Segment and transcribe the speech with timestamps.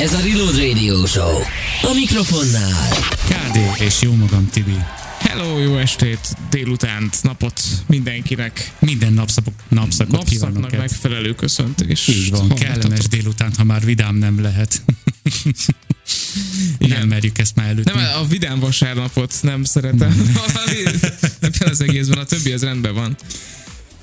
[0.00, 1.38] Ez a Reload Radio Show.
[1.82, 2.88] A mikrofonnál.
[3.28, 4.76] KD és jó magam Tibi.
[5.18, 8.72] Hello, jó estét, délutánt, napot mindenkinek.
[8.78, 12.08] Minden napszakot, napszakot Napszaknak megfelelő köszöntés.
[12.08, 14.82] Így van, kellemes délutánt, ha már vidám nem lehet.
[16.78, 16.98] Igen.
[16.98, 17.84] Nem merjük ezt már előtt.
[17.84, 20.32] Nem, a vidám vasárnapot nem szeretem.
[21.40, 23.16] Ebben az egészben a többi az rendben van.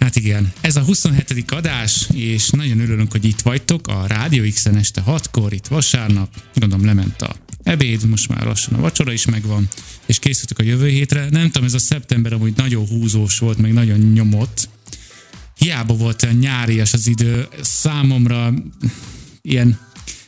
[0.04, 1.52] Hát igen, ez a 27.
[1.52, 6.86] adás, és nagyon örülünk, hogy itt vagytok a Rádió X-en este 6-kor, itt vasárnap, gondolom
[6.86, 9.68] lement a ebéd, most már lassan a vacsora is megvan,
[10.06, 11.28] és készültük a jövő hétre.
[11.30, 14.70] Nem tudom, ez a szeptember amúgy nagyon húzós volt, meg nagyon nyomott.
[15.58, 18.54] Hiába volt nyárias az idő, számomra
[19.42, 19.80] ilyen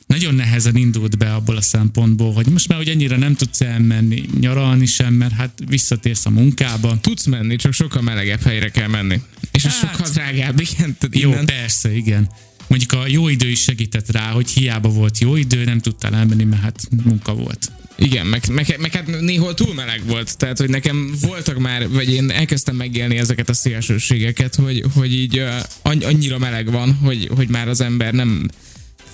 [0.07, 4.23] nagyon nehezen indult be abból a szempontból, hogy most már hogy ennyire nem tudsz elmenni
[4.39, 6.99] nyaralni sem, mert hát visszatérsz a munkába.
[7.01, 9.21] Tudsz menni, csak sokkal melegebb helyre kell menni.
[9.51, 10.97] És hát, ez sokkal drágább, igen.
[11.11, 11.45] Jó, innen.
[11.45, 12.29] persze, igen.
[12.67, 16.43] Mondjuk a jó idő is segített rá, hogy hiába volt jó idő, nem tudtál elmenni,
[16.43, 17.71] mert hát munka volt.
[17.97, 22.13] Igen, meg, meg, meg hát néhol túl meleg volt, tehát hogy nekem voltak már, vagy
[22.13, 27.47] én elkezdtem megélni ezeket a szélsőségeket, hogy, hogy így uh, annyira meleg van, hogy, hogy
[27.47, 28.47] már az ember nem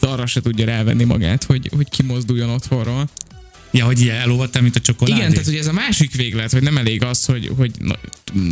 [0.03, 3.09] arra se tudja rávenni magát, hogy, hogy kimozduljon otthonról.
[3.71, 5.19] Ja, hogy ilyen elolvadtál, mint a csokoládé?
[5.19, 7.95] Igen, tehát hogy ez a másik véglet, hogy nem elég az, hogy, hogy na,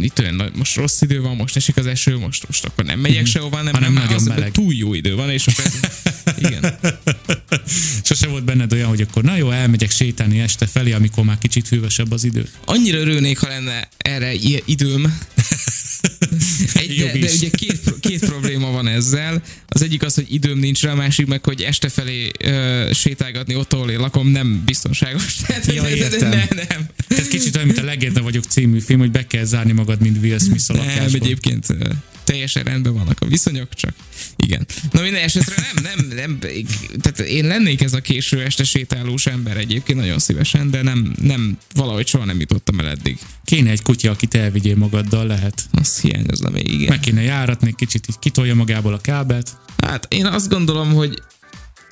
[0.02, 3.00] itt olyan, na, most rossz idő van, most esik az eső, most, most akkor nem
[3.00, 3.30] megyek mhm.
[3.30, 4.52] sehova, nem, hanem nem, nagyon az, meleg.
[4.52, 5.66] túl jó idő van, és akkor
[6.45, 6.80] igen.
[8.03, 11.67] Sose volt benned olyan, hogy akkor na jó, elmegyek sétálni este felé, amikor már kicsit
[11.67, 12.50] hűvösebb az idő.
[12.66, 14.33] Annyira örülnék, ha lenne erre
[14.66, 15.17] időm.
[16.80, 19.41] Egy, de, de ugye két, két probléma van ezzel.
[19.67, 23.55] Az egyik az, hogy időm nincs rá, a másik meg, hogy este felé uh, sétálgatni
[23.55, 25.36] ott, ahol én lakom, nem biztonságos.
[25.47, 26.30] Tehát, ja, értem.
[26.30, 26.89] Nem, nem.
[27.08, 30.17] Ez kicsit olyan, mint a Legenda vagyok című film, hogy be kell zárni magad, mint
[30.21, 31.05] Will Smith a lakásban.
[31.05, 31.66] Nem, egyébként
[32.30, 33.94] teljesen rendben vannak a viszonyok, csak
[34.35, 34.67] igen.
[34.91, 36.39] Na minden esetre nem, nem, nem,
[37.02, 41.58] tehát én lennék ez a késő este sétálós ember egyébként nagyon szívesen, de nem, nem
[41.73, 43.17] valahogy soha nem jutottam el eddig.
[43.45, 45.70] Kéne egy kutya, akit elvigyél magaddal, lehet.
[45.71, 46.89] Az hiányozna még, igen.
[46.89, 49.58] Meg kéne járatni, kicsit így kitolja magából a kábelt.
[49.77, 51.21] Hát én azt gondolom, hogy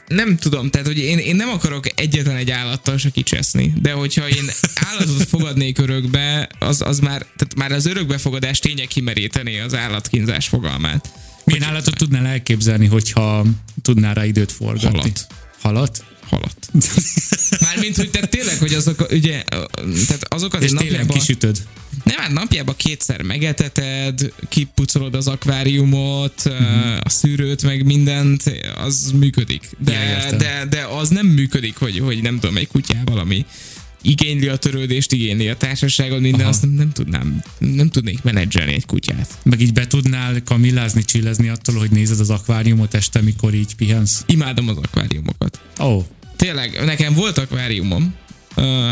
[0.07, 4.29] nem tudom, tehát hogy én, én nem akarok egyetlen egy állattal se kicseszni, de hogyha
[4.29, 10.47] én állatot fogadnék örökbe, az, az már, tehát már az örökbefogadás tényleg kimerítené az állatkínzás
[10.47, 11.09] fogalmát.
[11.43, 13.45] Milyen hogy, állatot tudnál elképzelni, hogyha
[13.81, 14.97] tudnál rá időt forgatni?
[14.97, 15.27] Halat.
[15.61, 16.03] Halat?
[16.29, 16.69] Halat.
[17.61, 19.43] Mármint, hogy te tényleg, hogy azok, ugye,
[20.07, 21.17] tehát azokat És napjában...
[21.17, 21.57] kisütöd.
[22.07, 26.97] Nem, hát napjában kétszer megeteted, kipucolod az akváriumot, uh-huh.
[27.03, 28.43] a szűrőt, meg mindent,
[28.75, 29.69] az működik.
[29.77, 33.45] De, ja, de, de az nem működik, hogy, hogy nem tudom, egy kutyával, ami
[34.01, 36.49] igényli a törődést, igényli a társaságot, minden, Aha.
[36.49, 39.37] azt nem, nem tudnám, nem tudnék menedzselni egy kutyát.
[39.43, 44.23] Meg így be tudnál kamillázni, csillezni attól, hogy nézed az akváriumot este, mikor így pihensz?
[44.25, 45.59] Imádom az akváriumokat.
[45.79, 45.85] Ó.
[45.85, 46.05] Oh.
[46.35, 48.15] Tényleg, nekem volt akváriumom.
[48.55, 48.91] Uh,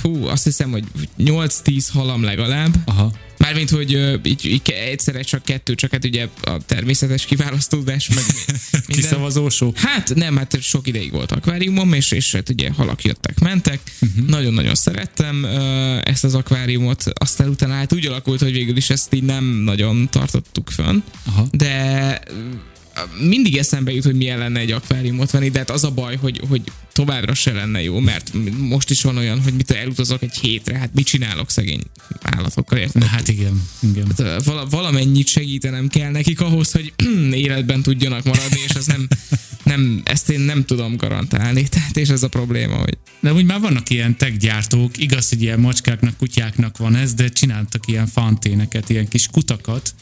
[0.00, 0.84] fú, azt hiszem, hogy
[1.18, 2.74] 8-10 halam legalább.
[2.84, 3.12] Aha.
[3.40, 8.24] Mármint, hogy uh, így, így egyszerre csak kettő, csak hát ugye a természetes kiválasztódás, meg
[8.36, 8.82] minden.
[8.86, 9.72] Kiszavazósó?
[9.76, 13.80] Hát nem, hát sok ideig volt akváriumom, és, és hát ugye halak jöttek, mentek.
[14.00, 14.26] Uh-huh.
[14.26, 19.14] Nagyon-nagyon szerettem uh, ezt az akváriumot, aztán utána hát úgy alakult, hogy végül is ezt
[19.14, 21.46] így nem nagyon tartottuk fönn, Aha.
[21.50, 22.20] de
[23.20, 26.40] mindig eszembe jut, hogy milyen lenne egy akváriumot venni, de hát az a baj, hogy,
[26.48, 26.62] hogy
[26.92, 30.94] továbbra se lenne jó, mert most is van olyan, hogy mit elutazok egy hétre, hát
[30.94, 31.82] mit csinálok szegény
[32.22, 33.02] állatokkal, érted?
[33.02, 34.06] Hát igen, igen.
[34.18, 36.92] Hát, val- valamennyit segítenem kell nekik ahhoz, hogy
[37.46, 39.08] életben tudjanak maradni, és ez nem,
[39.62, 42.98] nem, ezt én nem tudom garantálni, tehát és ez a probléma, hogy...
[43.20, 47.28] De úgy már vannak ilyen tech gyártók, igaz, hogy ilyen macskáknak, kutyáknak van ez, de
[47.28, 49.94] csináltak ilyen fanténeket, ilyen kis kutakat,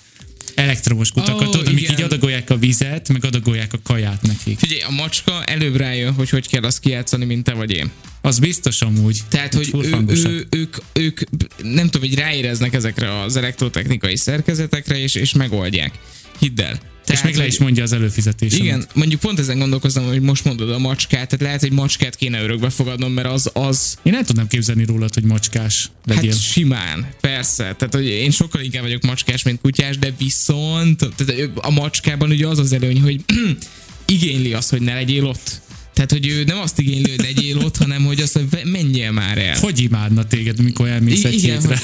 [0.54, 4.58] elektromos kutakat, oh, amik így adagolják a vizet, meg adagolják a kaját nekik.
[4.58, 7.90] Figyelj, a macska előbb rájön, hogy hogy kell azt kijátszani, mint te vagy én.
[8.20, 9.20] Az biztos amúgy.
[9.28, 11.20] Tehát, hogy ő, ő, ők, ők,
[11.62, 15.98] nem tudom, hogy ráéreznek ezekre az elektrotechnikai szerkezetekre, és, és megoldják.
[16.38, 16.80] Hidd el.
[17.08, 18.54] Tehát, és még le is mondja az előfizetés.
[18.54, 22.42] Igen, mondjuk pont ezen gondolkozom, hogy most mondod a macskát, tehát lehet, hogy macskát kéne
[22.42, 23.96] örökbe fogadnom, mert az az...
[24.02, 26.30] Én nem tudnám képzelni rólad, hogy macskás legyél.
[26.30, 27.62] Hát simán, persze.
[27.62, 32.46] Tehát, hogy én sokkal inkább vagyok macskás, mint kutyás, de viszont tehát a macskában ugye
[32.46, 33.20] az az előny, hogy
[34.06, 35.60] igényli azt, hogy ne legyél ott.
[35.94, 39.38] Tehát, hogy ő nem azt igénylő, hogy legyél ott, hanem hogy azt, hogy menjél már
[39.38, 39.58] el.
[39.58, 41.78] Hogy imádna téged, mikor elmész egy Igen, hétre?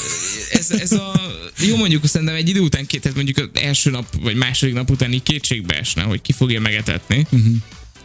[0.50, 1.12] Ez, ez a,
[1.58, 4.90] jó mondjuk szerintem egy idő után két, tehát mondjuk az első nap, vagy második nap
[4.90, 7.26] után így kétségbe esne, hogy ki fogja megetetni.
[7.30, 7.54] Uh-huh.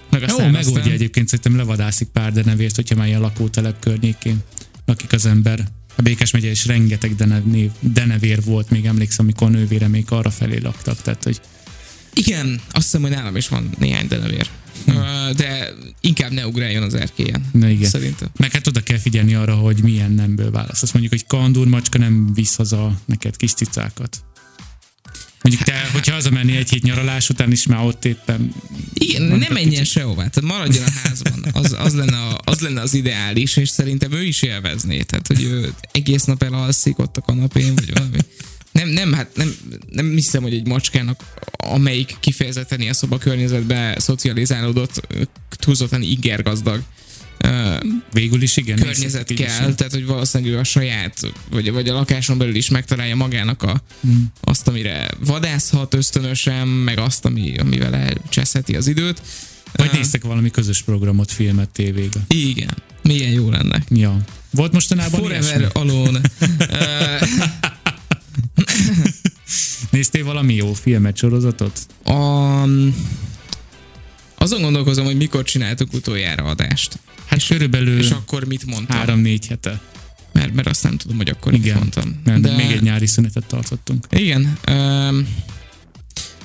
[0.10, 4.38] Meg Jó, megoldja egyébként, szerintem levadászik pár denevért, hogyha már ilyen lakótelep környékén
[4.86, 5.68] lakik az ember.
[5.96, 10.30] A Békes megye is rengeteg denevér, denevér volt, még emlékszem, amikor a nővére még arra
[10.30, 11.42] felé laktak, tehát hogy
[12.13, 14.50] Igen, azt hiszem, hogy nálam is van néhány denevér.
[14.85, 14.91] Hm.
[15.35, 15.69] De
[16.01, 17.50] inkább ne ugráljon az erkélyen.
[17.51, 17.89] Na igen.
[17.89, 18.27] Szerintem.
[18.38, 20.81] Meg hát oda kell figyelni arra, hogy milyen nemből válasz.
[20.81, 24.23] Azt mondjuk, hogy kandúr macska nem visz haza neked kis cicákat.
[25.41, 28.53] Mondjuk te, hogyha hazamenni egy hét nyaralás után is már ott éppen...
[28.94, 31.45] Igen, nem menjen sehová, tehát maradjon a házban.
[31.51, 35.01] Az, az, lenne a, az lenne az ideális, és szerintem ő is élvezné.
[35.01, 38.17] Tehát, hogy ő egész nap elalszik ott a kanapén, vagy valami.
[38.71, 39.56] Nem, nem, hát nem,
[39.89, 45.07] nem hiszem, hogy egy macskának, amelyik kifejezetten ilyen szoba környezetbe szocializálódott,
[45.50, 46.83] túlzottan igergazdag
[48.13, 48.80] Végül is igen.
[48.80, 49.75] Környezet kell, is.
[49.75, 51.19] tehát hogy valószínűleg a saját,
[51.50, 54.24] vagy, vagy a lakáson belül is megtalálja magának a, mm.
[54.42, 59.22] azt, amire vadászhat ösztönösen, meg azt, ami, amivel elcseszheti az időt.
[59.72, 62.19] Vagy uh, néztek valami közös programot, filmet tévébe.
[62.27, 63.83] Igen, milyen jó lenne.
[63.89, 64.18] Ja.
[64.51, 65.80] Volt mostanában Forever ilyesmi?
[65.81, 66.22] Alone.
[69.92, 71.80] Néztél valami jó filmet, sorozatot?
[72.06, 72.95] Um,
[74.36, 77.00] azon gondolkozom, hogy mikor csináltuk utoljára adást.
[77.25, 78.98] Hát és, körülbelül és akkor mit mondtam?
[78.98, 79.81] Három-négy hete.
[80.31, 82.21] Mert, mert azt nem tudom, hogy akkor Igen, mit mondtam.
[82.24, 82.56] Nem, De...
[82.56, 84.06] még egy nyári szünetet tartottunk.
[84.10, 84.57] Igen.
[84.69, 85.27] Um,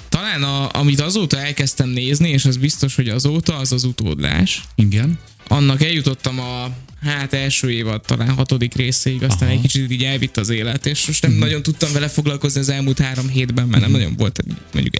[0.09, 4.63] talán a, amit azóta elkezdtem nézni, és az biztos, hogy azóta, az az utódlás.
[4.75, 5.19] Igen.
[5.55, 6.71] Annak eljutottam a
[7.01, 9.57] hát első évad talán hatodik részéig, aztán Aha.
[9.57, 11.47] egy kicsit így elvitt az élet, és most nem uh-huh.
[11.47, 13.99] nagyon tudtam vele foglalkozni az elmúlt három hétben, mert nem mhm.
[13.99, 14.43] nagyon volt
[14.73, 14.95] mondjuk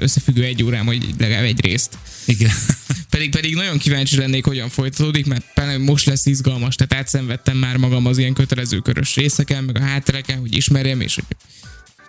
[0.00, 1.98] összefüggő egy órám, hogy legalább egy részt.
[2.24, 2.50] Igen.
[3.10, 8.06] pedig, pedig nagyon kíváncsi lennék, hogyan folytatódik, mert most lesz izgalmas, tehát átszenvedtem már magam
[8.06, 11.24] az ilyen kötelező körös részeken, meg a háttereken, hogy ismerjem, és hogy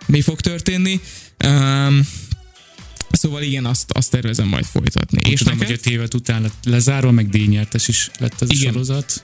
[0.06, 1.00] mi fog történni.
[1.44, 2.00] Um,
[3.10, 5.20] Szóval igen, azt, azt tervezem majd folytatni.
[5.24, 5.68] Én és tudom, neked?
[5.68, 8.68] hogy a tévet után lett lezárva, meg díjnyertes is lett az igen.
[8.68, 9.22] a sorozat.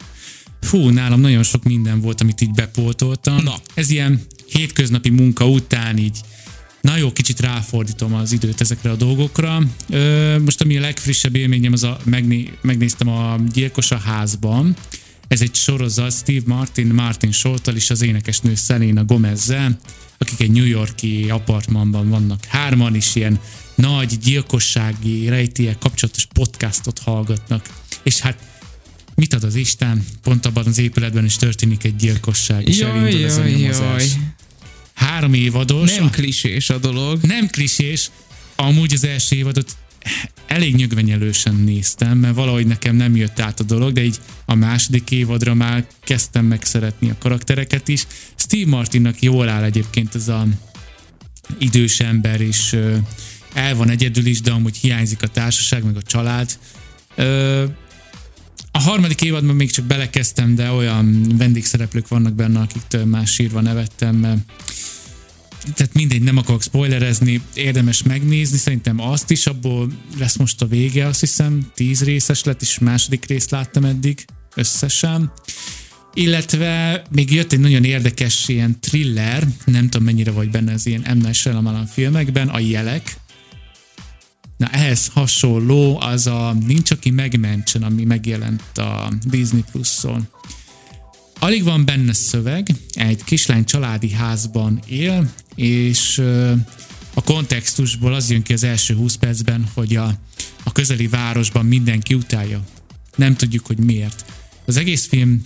[0.61, 3.43] Fú, nálam nagyon sok minden volt, amit így bepótoltam.
[3.43, 3.55] Na.
[3.75, 6.21] Ez ilyen hétköznapi munka után így
[6.87, 9.63] Na jó, kicsit ráfordítom az időt ezekre a dolgokra.
[9.89, 14.77] Ö, most ami a legfrissebb élményem, az a, megné, megnéztem a Gyilkos a házban.
[15.29, 19.79] Ez egy sorozat Steve Martin, Martin Shorttal és az énekesnő Selena Gomezzel,
[20.19, 23.41] akik egy New Yorki apartmanban vannak hárman, is ilyen
[23.77, 27.67] nagy gyilkossági rejtélyek kapcsolatos podcastot hallgatnak.
[28.03, 28.39] És hát
[29.15, 30.05] mit ad az Isten?
[30.23, 33.81] Pont abban az épületben is történik egy gyilkosság, és jaj, elindul ez a nyomozás.
[33.81, 34.35] Jaj.
[34.95, 35.97] Három évados.
[35.97, 37.23] Nem klisés a dolog.
[37.23, 38.11] Nem klisés.
[38.57, 39.77] Amúgy az első évadot
[40.47, 45.11] elég nyögvenyelősen néztem, mert valahogy nekem nem jött át a dolog, de így a második
[45.11, 48.07] évadra már kezdtem megszeretni a karaktereket is.
[48.37, 50.47] Steve Martinnak jól áll egyébként ez a
[51.59, 52.77] idős ember, és
[53.57, 56.59] el van egyedül is, de amúgy hiányzik a társaság, meg a család.
[58.71, 64.45] A harmadik évadban még csak belekezdtem, de olyan vendégszereplők vannak benne, akiktől már sírva nevettem,
[65.75, 71.07] tehát mindegy, nem akarok spoilerezni, érdemes megnézni, szerintem azt is, abból lesz most a vége,
[71.07, 74.25] azt hiszem, tíz részes lett, és második részt láttam eddig
[74.55, 75.33] összesen.
[76.15, 81.17] Illetve még jött egy nagyon érdekes ilyen thriller, nem tudom mennyire vagy benne az ilyen
[81.17, 81.27] M.
[81.27, 83.17] Night filmekben, a Jelek.
[84.57, 90.29] Na ehhez hasonló az a Nincs, aki megmentsen, ami megjelent a Disney Plus-on.
[91.39, 96.19] Alig van benne szöveg, egy kislány családi házban él, és
[97.15, 100.15] a kontextusból az jön ki az első 20 percben, hogy a,
[100.63, 102.61] a közeli városban mindenki utálja.
[103.17, 104.25] Nem tudjuk, hogy miért.
[104.67, 105.43] Az egész film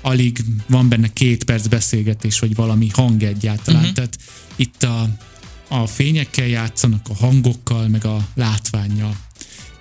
[0.00, 3.80] alig van benne két perc beszélgetés, vagy valami hang egyáltalán.
[3.80, 3.94] Uh-huh.
[3.94, 4.18] Tehát
[4.56, 5.08] itt a,
[5.72, 9.16] a fényekkel játszanak, a hangokkal, meg a látványjal.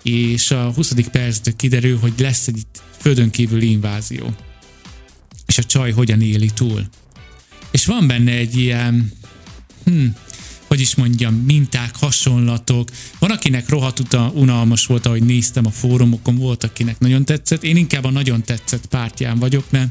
[0.03, 0.93] És a 20.
[1.11, 2.61] perctől kiderül, hogy lesz egy
[2.97, 4.33] földön kívüli invázió.
[5.45, 6.87] És a csaj hogyan éli túl.
[7.71, 9.11] És van benne egy ilyen
[9.85, 10.05] hm,
[10.67, 12.89] hogy is mondjam, minták, hasonlatok.
[13.19, 17.63] Van, akinek rohadt unalmas volt, ahogy néztem a fórumokon, volt, akinek nagyon tetszett.
[17.63, 19.89] Én inkább a nagyon tetszett pártján vagyok, mert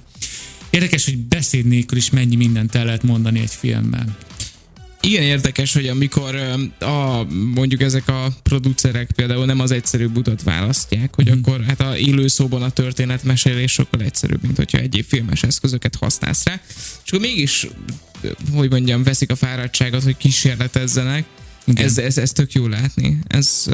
[0.71, 4.16] érdekes, hogy beszéd nélkül is mennyi mindent el lehet mondani egy filmmel
[5.00, 6.35] igen érdekes, hogy amikor
[6.78, 11.38] a, mondjuk ezek a producerek például nem az egyszerűbb utat választják, hogy mm.
[11.38, 16.45] akkor hát a élő szóban a történetmesélés sokkal egyszerűbb, mint hogyha egyéb filmes eszközöket használsz
[16.45, 16.61] rá.
[17.04, 17.66] És akkor mégis,
[18.52, 21.25] hogy mondjam, veszik a fáradtságot, hogy kísérletezzenek.
[21.75, 23.19] Ez, ez, ez tök jó látni.
[23.26, 23.66] Ez,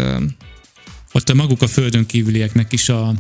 [1.13, 3.15] Ott a maguk a földön kívülieknek is a,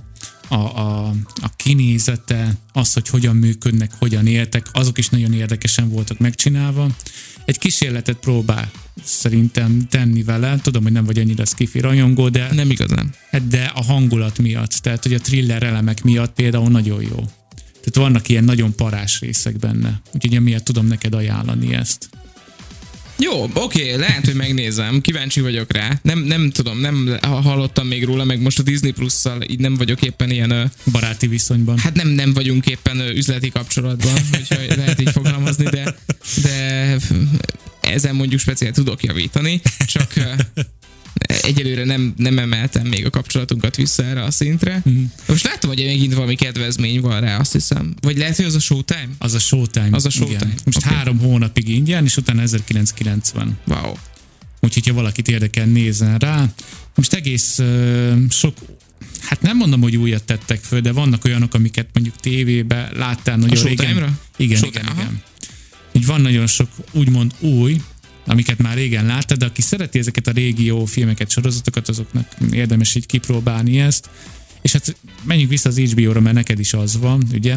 [0.49, 6.19] a, a, a kinézete, az, hogy hogyan működnek, hogyan éltek, azok is nagyon érdekesen voltak
[6.19, 6.97] megcsinálva.
[7.45, 8.71] Egy kísérletet próbál
[9.05, 10.59] szerintem tenni vele.
[10.63, 12.49] Tudom, hogy nem vagy annyira skifi rajongó, de...
[12.53, 13.15] Nem igazán.
[13.31, 17.17] Hát de a hangulat miatt, tehát hogy a thriller elemek miatt például nagyon jó.
[17.87, 20.01] Tehát vannak ilyen nagyon parás részek benne.
[20.15, 22.09] Úgyhogy emiatt tudom neked ajánlani ezt.
[23.19, 25.99] Jó, oké, lehet, hogy megnézem, kíváncsi vagyok rá.
[26.03, 30.03] Nem, nem tudom, nem hallottam még róla, meg most a Disney Plus-szal így nem vagyok
[30.03, 30.73] éppen ilyen...
[30.93, 31.79] Baráti viszonyban.
[31.79, 35.97] Hát nem, nem vagyunk éppen üzleti kapcsolatban, hogyha lehet így fogalmazni, de,
[36.43, 36.97] de
[37.81, 40.13] ezen mondjuk speciál tudok javítani, csak
[41.43, 44.81] egyelőre nem, nem emeltem még a kapcsolatunkat vissza erre a szintre.
[44.85, 45.03] Mhm.
[45.27, 47.95] Most látom, hogy megint valami kedvezmény van rá, azt hiszem.
[48.01, 49.09] Vagy lehet, hogy az a Showtime?
[49.19, 49.89] Az a Showtime.
[49.91, 50.39] Az a Showtime.
[50.39, 50.55] Igen.
[50.65, 50.89] Most Oké.
[50.89, 53.59] három hónapig ingyen, és utána 1990.
[53.67, 53.95] Wow.
[54.61, 56.53] Úgyhogy, ha valakit érdekel, nézzen rá.
[56.95, 58.57] Most egész ö, sok,
[59.21, 63.63] hát nem mondom, hogy újat tettek föl, de vannak olyanok, amiket mondjuk tévébe láttál nagyon
[63.63, 63.77] régen.
[63.77, 64.19] Showtime-ra?
[64.37, 65.03] Igen, Showtime, igen, aha.
[65.03, 65.23] igen.
[65.93, 67.81] Így van nagyon sok úgymond új,
[68.27, 72.95] amiket már régen láttad, de aki szereti ezeket a régi jó filmeket, sorozatokat, azoknak érdemes
[72.95, 74.09] így kipróbálni ezt.
[74.63, 77.57] És hát menjünk vissza az HBO-ra, mert neked is az van, ugye?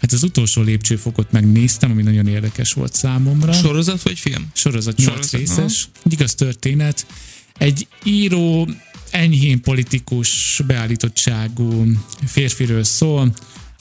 [0.00, 4.50] Hát az utolsó lépcsőfokot megnéztem, ami nagyon érdekes volt számomra Sorozat vagy film?
[4.52, 7.06] sorozat 8 Sorozat, részes, egy igaz történet.
[7.58, 8.68] Egy író,
[9.10, 11.86] enyhén politikus beállítottságú
[12.26, 13.32] férfiről szól,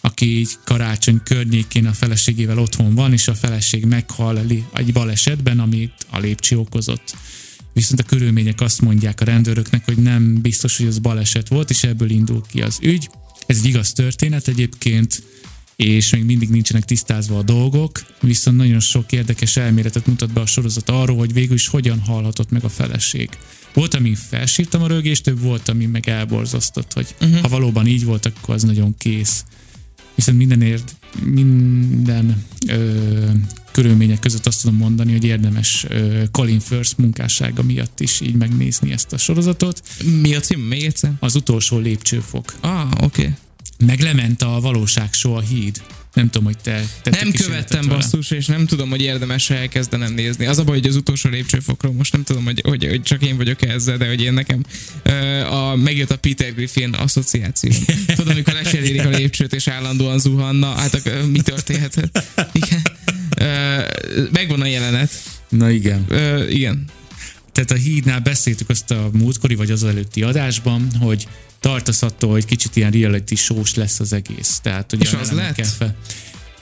[0.02, 4.40] aki így karácsony környékén a feleségével otthon van, és a feleség meghal
[4.74, 7.16] egy balesetben, amit a lépcső okozott.
[7.74, 11.84] Viszont a körülmények azt mondják a rendőröknek, hogy nem biztos, hogy az baleset volt, és
[11.84, 13.10] ebből indul ki az ügy.
[13.46, 15.24] Ez egy igaz történet egyébként,
[15.76, 20.46] és még mindig nincsenek tisztázva a dolgok, viszont nagyon sok érdekes elméletet mutat be a
[20.46, 23.30] sorozat arról, hogy végül is hogyan halhatott meg a feleség.
[23.74, 27.42] Volt, ami felsírtam a rögést, több volt, ami meg elborzasztott, hogy uh-huh.
[27.42, 29.44] ha valóban így volt, akkor az nagyon kész.
[30.22, 33.30] Viszont mindenért, minden ö,
[33.72, 38.92] körülmények között azt tudom mondani, hogy érdemes ö, Colin Firth munkássága miatt is így megnézni
[38.92, 39.82] ezt a sorozatot.
[40.22, 40.60] Mi a cím?
[40.60, 41.12] Még egyszer?
[41.20, 42.54] Az utolsó lépcsőfok.
[42.60, 43.04] Ah, oké.
[43.04, 43.34] Okay.
[43.86, 45.82] Meg lement a valóság show a híd.
[46.14, 50.46] Nem tudom, hogy te, te Nem követtem basszus, és nem tudom, hogy érdemes elkezdenem nézni.
[50.46, 53.38] Az a baj, hogy az utolsó lépcsőfokról most nem tudom, hogy, hogy, hogy csak én
[53.38, 54.64] vagyok ezzel, de hogy én nekem
[55.04, 57.72] ö, a, megjött a Peter Griffin asszociáció.
[58.16, 62.12] Tudom, amikor leselérik a lépcsőt, és állandóan zuhanna, hát akkor, mi történhet?
[62.52, 62.82] Igen.
[63.38, 63.82] Ö,
[64.32, 65.12] megvan a jelenet.
[65.50, 66.06] Na igen.
[66.08, 66.86] Ö, igen.
[67.52, 71.28] Tehát a hídnál beszéltük azt a múltkori vagy az előtti adásban, hogy
[71.62, 74.60] tartasz attól, hogy kicsit ilyen reality shows lesz az egész.
[74.64, 75.66] Tehát, hogy És az lett?
[75.66, 75.96] Fel.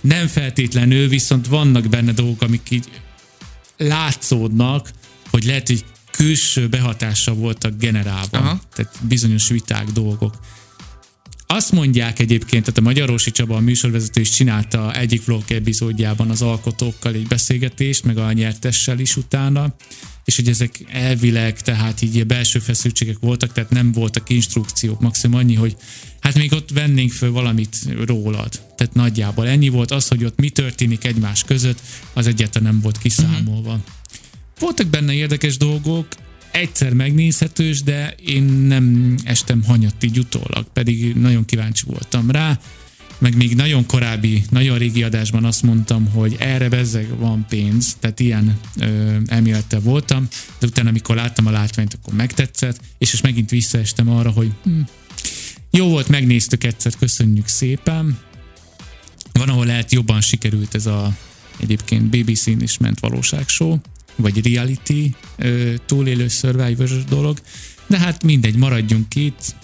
[0.01, 2.89] Nem feltétlenül, viszont vannak benne dolgok, amik így
[3.77, 4.91] látszódnak,
[5.29, 8.38] hogy lehet, hogy külső behatása voltak generálva.
[8.38, 8.62] Aha.
[8.75, 10.39] Tehát bizonyos viták, dolgok.
[11.53, 16.41] Azt mondják egyébként, tehát a Magyarósi Csaba, a műsorvezető is csinálta egyik vlog epizódjában az
[16.41, 19.75] alkotókkal egy beszélgetést, meg a nyertessel is utána,
[20.25, 25.56] és hogy ezek elvileg, tehát így belső feszültségek voltak, tehát nem voltak instrukciók, maximum annyi,
[25.56, 25.75] hogy
[26.20, 28.50] hát még ott vennénk föl valamit rólad.
[28.75, 31.82] Tehát nagyjából ennyi volt az, hogy ott mi történik egymás között,
[32.13, 33.70] az egyáltalán nem volt kiszámolva.
[33.70, 33.84] Uh-huh.
[34.60, 36.08] Voltak benne érdekes dolgok,
[36.51, 42.60] egyszer megnézhetős, de én nem estem hanyat így utólag, pedig nagyon kíváncsi voltam rá,
[43.20, 48.20] meg még nagyon korábbi, nagyon régi adásban azt mondtam, hogy erre bezzeg van pénz, tehát
[48.20, 50.27] ilyen ö, elmélettel voltam,
[50.60, 54.79] de utána, amikor láttam a látványt, akkor megtetszett, és most megint visszaestem arra, hogy hm,
[55.72, 58.20] jó volt, megnéztük egyszer, köszönjük szépen.
[59.34, 61.15] Van, ahol lehet jobban sikerült ez a
[61.60, 63.77] egyébként BBC-n is ment valóságshow,
[64.20, 65.16] vagy reality
[65.86, 67.38] túlélő survivor dolog,
[67.88, 69.56] de hát mindegy, maradjunk itt.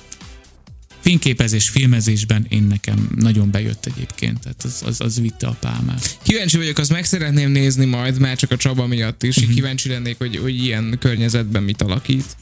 [0.99, 6.17] Fényképezés, filmezésben én nekem nagyon bejött egyébként, tehát az, az, az vitte a pálmát.
[6.23, 9.37] Kíváncsi vagyok, azt meg szeretném nézni majd, már csak a Csaba miatt is.
[9.37, 9.53] Uh-huh.
[9.53, 12.37] Kíváncsi lennék, hogy, hogy ilyen környezetben mit alakít.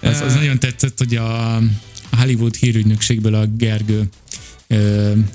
[0.00, 1.62] Az, az nagyon tetszett, hogy a
[2.10, 4.08] Hollywood hírügynökségből a Gergő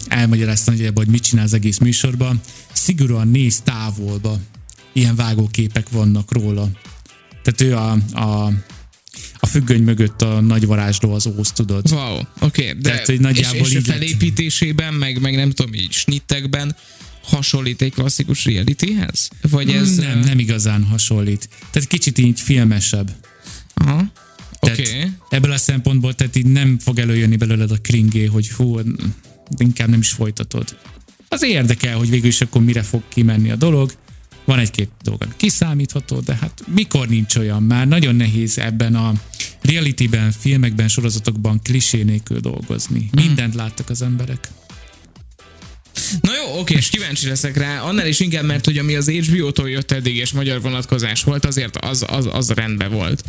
[0.07, 2.41] elmagyarázta nagyjából, hogy mit csinál az egész műsorban.
[2.73, 4.39] Szigorúan néz távolba.
[4.97, 6.69] Ilyen vágóképek vannak róla.
[7.43, 8.53] Tehát ő a, a,
[9.39, 11.91] a függöny mögött a nagy varázsló az ósz, tudod.
[11.91, 12.25] Wow, oké.
[12.39, 16.75] Okay, de Tehát, hogy nagyjából és, és a felépítésében, meg, meg nem tudom, így snittekben
[17.23, 19.29] hasonlít egy klasszikus realityhez?
[19.41, 19.95] Vagy ez...
[19.95, 21.49] nem, nem igazán hasonlít.
[21.71, 23.15] Tehát kicsit így filmesebb.
[23.73, 24.11] Aha.
[24.59, 24.79] Tehát.
[24.79, 25.11] Okay.
[25.29, 28.79] Ebből a szempontból, tehát így nem fog előjönni belőled a kringé, hogy hú,
[29.57, 30.77] inkább nem is folytatod.
[31.27, 33.91] Az érdekel, hogy végül is akkor mire fog kimenni a dolog.
[34.47, 37.63] Van egy-két dolog, ami kiszámítható, de hát mikor nincs olyan?
[37.63, 39.13] Már nagyon nehéz ebben a
[39.61, 43.09] realityben, filmekben, sorozatokban klisé nélkül dolgozni.
[43.11, 44.49] Mindent láttak az emberek.
[46.21, 47.81] Na jó, oké, és kíváncsi leszek rá.
[47.81, 51.77] Annál is inkább, mert hogy ami az HBO-tól jött eddig, és magyar vonatkozás volt, azért
[51.77, 53.23] az, az, az rendben volt.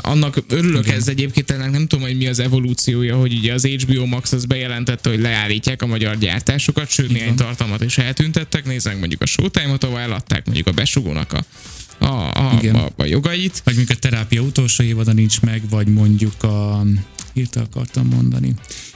[0.00, 0.96] Annak örülök Igen.
[0.96, 4.44] ez egyébként, ennek nem tudom, hogy mi az evolúciója, hogy ugye az HBO Max az
[4.44, 9.84] bejelentette, hogy leállítják a magyar gyártásokat, sőt néhány tartalmat is eltüntettek, nézzük mondjuk a Showtime-ot,
[9.84, 11.44] ahol eladták mondjuk a besugónak a
[11.98, 12.74] a, a, Igen.
[12.74, 13.60] a, a jogait.
[13.64, 16.84] Vagy mondjuk a terápia utolsó évada nincs meg, vagy mondjuk a,
[17.32, 18.54] hirtelen akartam mondani,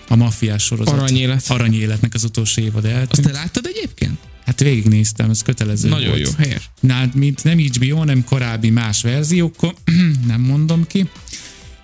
[0.08, 0.94] a maffiás sorozat.
[0.94, 1.44] Aranyélet.
[1.48, 3.26] Aranyéletnek az utolsó évada Azt eltűnt.
[3.26, 4.18] te láttad egyébként?
[4.46, 6.20] Hát végignéztem, ez kötelező Nagyon volt.
[6.20, 6.70] jó, helyes.
[6.80, 9.74] Na, mint nem HBO, hanem korábbi más verziókkal,
[10.26, 11.08] nem mondom ki,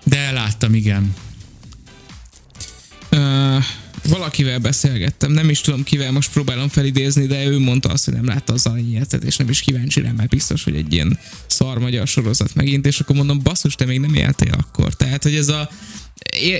[0.03, 1.13] de láttam, igen.
[3.09, 3.57] Ö,
[4.07, 8.25] valakivel beszélgettem, nem is tudom kivel, most próbálom felidézni, de ő mondta azt, hogy nem
[8.25, 12.07] látta az aranyéletet, és nem is kíváncsi rá, mert biztos, hogy egy ilyen szar magyar
[12.07, 14.93] sorozat megint, és akkor mondom, basszus, te még nem éltél akkor.
[14.93, 15.69] Tehát, hogy ez a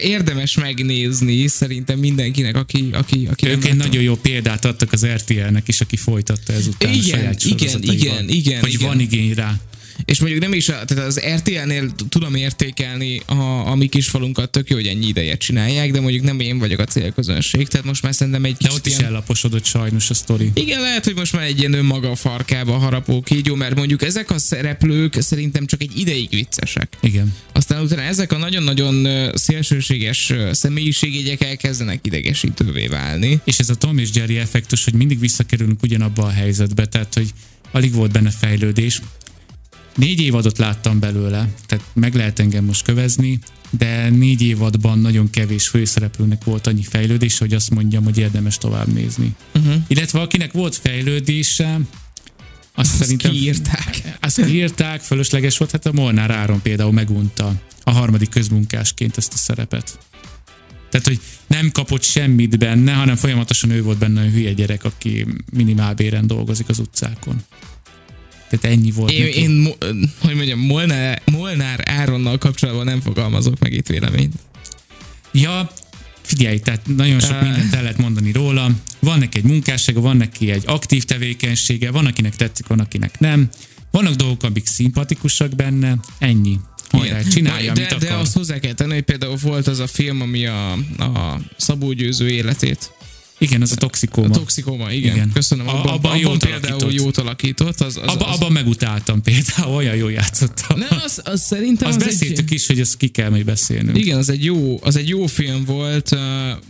[0.01, 5.67] érdemes megnézni szerintem mindenkinek, aki, aki, aki Ők egy nagyon jó példát adtak az RTL-nek
[5.67, 8.87] is, aki folytatta ezután a Igen, saját igen, igen, igen, Hogy igen.
[8.87, 9.59] van igény rá.
[10.05, 14.49] És mondjuk nem is, a- tehát az RTL-nél tudom értékelni a, a mi kis falunkat,
[14.51, 18.01] tök jó, hogy ennyi ideje csinálják, de mondjuk nem én vagyok a célközönség, tehát most
[18.03, 20.51] már szerintem egy De ott is ilyen- ellaposodott sajnos a sztori.
[20.53, 24.29] Igen, lehet, hogy most már egy ilyen önmaga a farkába harapó kígyó, mert mondjuk ezek
[24.31, 26.97] a szereplők szerintem csak egy ideig viccesek.
[27.01, 27.33] Igen.
[27.51, 33.39] Aztán utána ezek a nagyon-nagyon szélsőséges ö, személyiségjegyek elkezdenek idegesítővé válni.
[33.43, 37.29] És ez a Tom és Jerry effektus, hogy mindig visszakerülünk ugyanabba a helyzetbe, tehát hogy
[37.71, 39.01] alig volt benne fejlődés.
[39.95, 45.67] Négy évadot láttam belőle, tehát meg lehet engem most kövezni, de négy évadban nagyon kevés
[45.67, 49.35] főszereplőnek volt annyi fejlődés, hogy azt mondjam, hogy érdemes tovább nézni.
[49.55, 49.75] Uh-huh.
[49.87, 51.79] Illetve akinek volt fejlődése,
[52.75, 54.17] azt, Azt szerintem kiírták.
[54.19, 59.37] Azt kiírták, fölösleges volt, hát a Molnár Áron például megunta a harmadik közmunkásként ezt a
[59.37, 59.99] szerepet.
[60.89, 65.25] Tehát, hogy nem kapott semmit benne, hanem folyamatosan ő volt benne a hülye gyerek, aki
[65.51, 67.43] minimálbéren dolgozik az utcákon.
[68.59, 69.39] Tehát ennyi volt Én, neki.
[69.39, 69.73] én
[70.19, 74.33] hogy mondjam, Molnár, Molnár Áronnal kapcsolatban nem fogalmazok meg itt véleményt.
[75.31, 75.71] Ja,
[76.21, 78.69] figyelj, tehát nagyon sok mindent el lehet mondani róla.
[78.99, 83.49] Van neki egy munkássága, van neki egy aktív tevékenysége, van akinek tetszik, van akinek nem.
[83.91, 86.59] Vannak dolgok, amik szimpatikusak benne, ennyi.
[86.89, 88.21] Hajrá, csinálja, de, amit de akar.
[88.21, 92.29] azt hozzá kell tenni, hogy például volt az a film, ami a, a Szabó Győző
[92.29, 92.91] életét.
[93.43, 93.77] Igen, az a A
[94.29, 94.91] toxikóma.
[94.91, 95.15] igen.
[95.15, 95.31] Igen.
[95.33, 95.67] Köszönöm.
[95.67, 96.93] A- Abban, abban abban, jót például alakított.
[96.93, 97.79] jót alakított.
[97.81, 100.79] Az, az, Abba, az, abban megutáltam például, olyan jól játszottam.
[100.79, 103.97] Ne, az, az szerintem Azt az beszéltük egy, is, hogy ezt ki kell még beszélnünk.
[103.97, 106.11] Igen, az egy jó, az egy jó film volt.
[106.11, 106.19] Uh,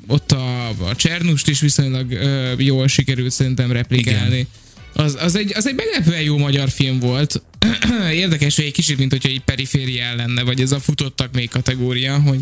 [0.07, 4.36] ott a, a Csernust is viszonylag uh, jól sikerült szerintem replikálni.
[4.36, 4.47] Igen.
[4.95, 7.41] Az, az, egy, az egy meglepően jó magyar film volt.
[8.13, 12.19] Érdekes, hogy egy kicsit, mint hogyha egy periférián lenne, vagy ez a futottak még kategória,
[12.19, 12.39] hogy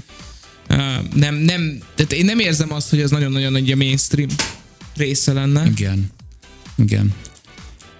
[1.16, 4.30] nem, nem, tehát én nem érzem azt, hogy ez nagyon-nagyon egy mainstream
[4.96, 5.66] része lenne.
[5.66, 6.12] Igen.
[6.78, 7.14] Igen.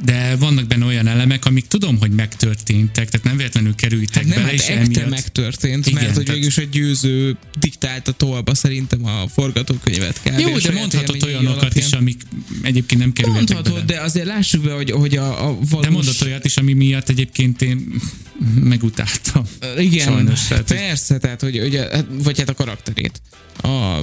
[0.04, 4.34] De vannak benne olyan elemek, amik tudom, hogy megtörténtek, tehát nem véletlenül kerültek Hát nem,
[4.36, 5.10] bele, hát és emiatt...
[5.10, 10.40] megtörtént, Igen, mert hogy tehát- végülis a győző diktált a tolba szerintem a forgatókönyvet kell.
[10.40, 12.22] Jó, de mondhatott olyanokat is, amik
[12.62, 13.86] egyébként nem kerültek Mondhatod, bele.
[13.86, 15.86] de azért lássuk be, hogy, hogy a, a valós...
[15.86, 17.94] De mondott olyat is, ami miatt egyébként én
[18.64, 19.44] megutáltam.
[19.78, 23.22] Igen, Sajnos, tehát, hogy- persze, tehát, hogy, hogy hát- vagy hát a karakterét.
[23.62, 24.00] A...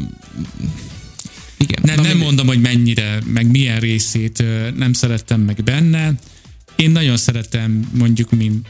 [1.59, 1.83] Igen.
[1.83, 4.45] Nem, nem mondom, hogy mennyire, meg milyen részét
[4.77, 6.15] nem szerettem meg benne.
[6.77, 8.69] Én nagyon szeretem mondjuk, mint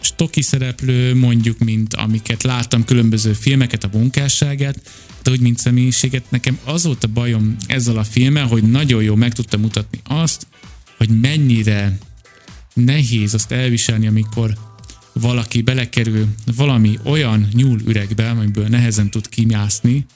[0.00, 4.90] stoki szereplő, mondjuk, mint amiket láttam, különböző filmeket, a munkásságát,
[5.22, 9.14] de úgy, mint személyiséget, nekem az volt a bajom ezzel a filmmel, hogy nagyon jó
[9.14, 10.46] meg tudta mutatni azt,
[10.96, 11.98] hogy mennyire
[12.74, 14.58] nehéz azt elviselni, amikor
[15.12, 20.06] valaki belekerül valami olyan nyúl üregbe, amiből nehezen tud kimászni,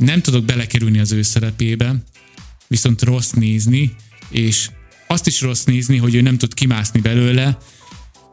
[0.00, 1.94] nem tudok belekerülni az ő szerepébe,
[2.68, 3.94] viszont rossz nézni,
[4.30, 4.68] és
[5.06, 7.58] azt is rossz nézni, hogy ő nem tud kimászni belőle,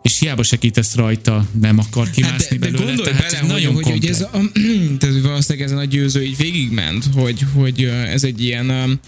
[0.01, 3.47] és hiába segítesz rajta, nem akar kimászni Hát de, de belőle, gondolj tehát bele, ez
[3.47, 4.41] nagyon hogy, hogy ez a,
[4.99, 8.99] tehát valószínűleg ezen a győző így végigment, hogy, hogy ez egy ilyen,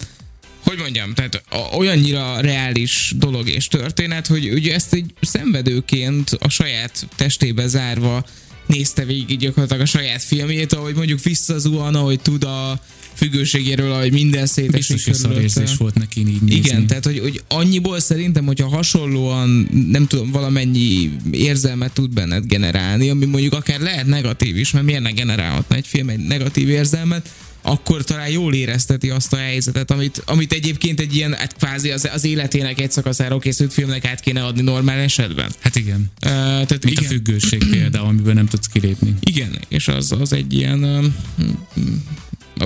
[0.63, 1.43] hogy mondjam, tehát
[1.77, 8.25] olyannyira reális dolog és történet, hogy ugye ezt egy szenvedőként a saját testébe zárva
[8.69, 12.81] nézte végig gyakorlatilag a saját filmjét, ahogy mondjuk visszazuhan, ahogy tud a
[13.13, 15.69] függőségéről, ahogy minden szétesik körülötte.
[15.77, 16.55] volt neki így nézni.
[16.55, 23.09] Igen, tehát hogy, hogy annyiból szerintem, hogyha hasonlóan, nem tudom, valamennyi érzelmet tud benned generálni,
[23.09, 27.29] ami mondjuk akár lehet negatív is, mert miért ne generálhatna egy film egy negatív érzelmet,
[27.69, 32.09] akkor talán jól érezteti azt a helyzetet, amit, amit egyébként egy ilyen, hát kvázi az,
[32.13, 35.51] az életének egy szakaszáról készült filmnek át kéne adni normál esetben.
[35.59, 36.11] Hát igen.
[36.15, 39.15] Uh, tehát Mint igen, a függőség például, amiből nem tudsz kilépni.
[39.19, 41.15] igen, és az, az egy ilyen um,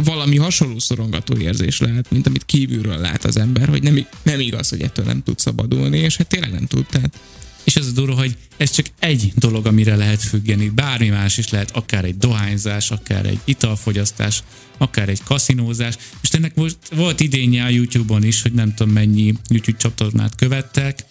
[0.04, 4.70] valami hasonló szorongató érzés lehet, mint amit kívülről lát az ember, hogy nem, nem igaz,
[4.70, 6.86] hogy ettől nem tud szabadulni, és hát tényleg nem tud.
[6.86, 7.20] Tehát
[7.64, 10.70] És ez a durva, hogy ez csak egy dolog, amire lehet függeni.
[10.70, 14.44] Bármi más is lehet, akár egy dohányzás, akár egy italfogyasztás,
[14.78, 15.96] akár egy kaszinózás.
[16.22, 21.06] És ennek most volt idénye a YouTube-on is, hogy nem tudom mennyi YouTube csatornát követtek,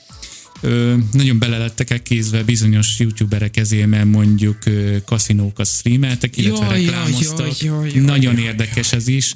[0.60, 6.82] ö, nagyon bele lettek elkézve bizonyos youtuberek kezé, mert mondjuk ö, kaszinókat streameltek, illetve Jaj,
[6.82, 7.58] jaj, reklámoztak.
[7.60, 9.34] jaj, jaj, jaj, nagyon jaj, érdekes ez is,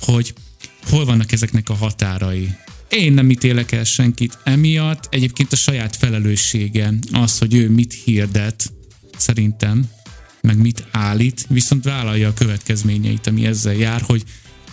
[0.00, 0.34] hogy
[0.88, 2.54] hol vannak ezeknek a határai.
[2.88, 8.72] Én nem ítélek el senkit emiatt, egyébként a saját felelőssége az, hogy ő mit hirdet,
[9.16, 9.84] szerintem,
[10.40, 14.22] meg mit állít, viszont vállalja a következményeit, ami ezzel jár, hogy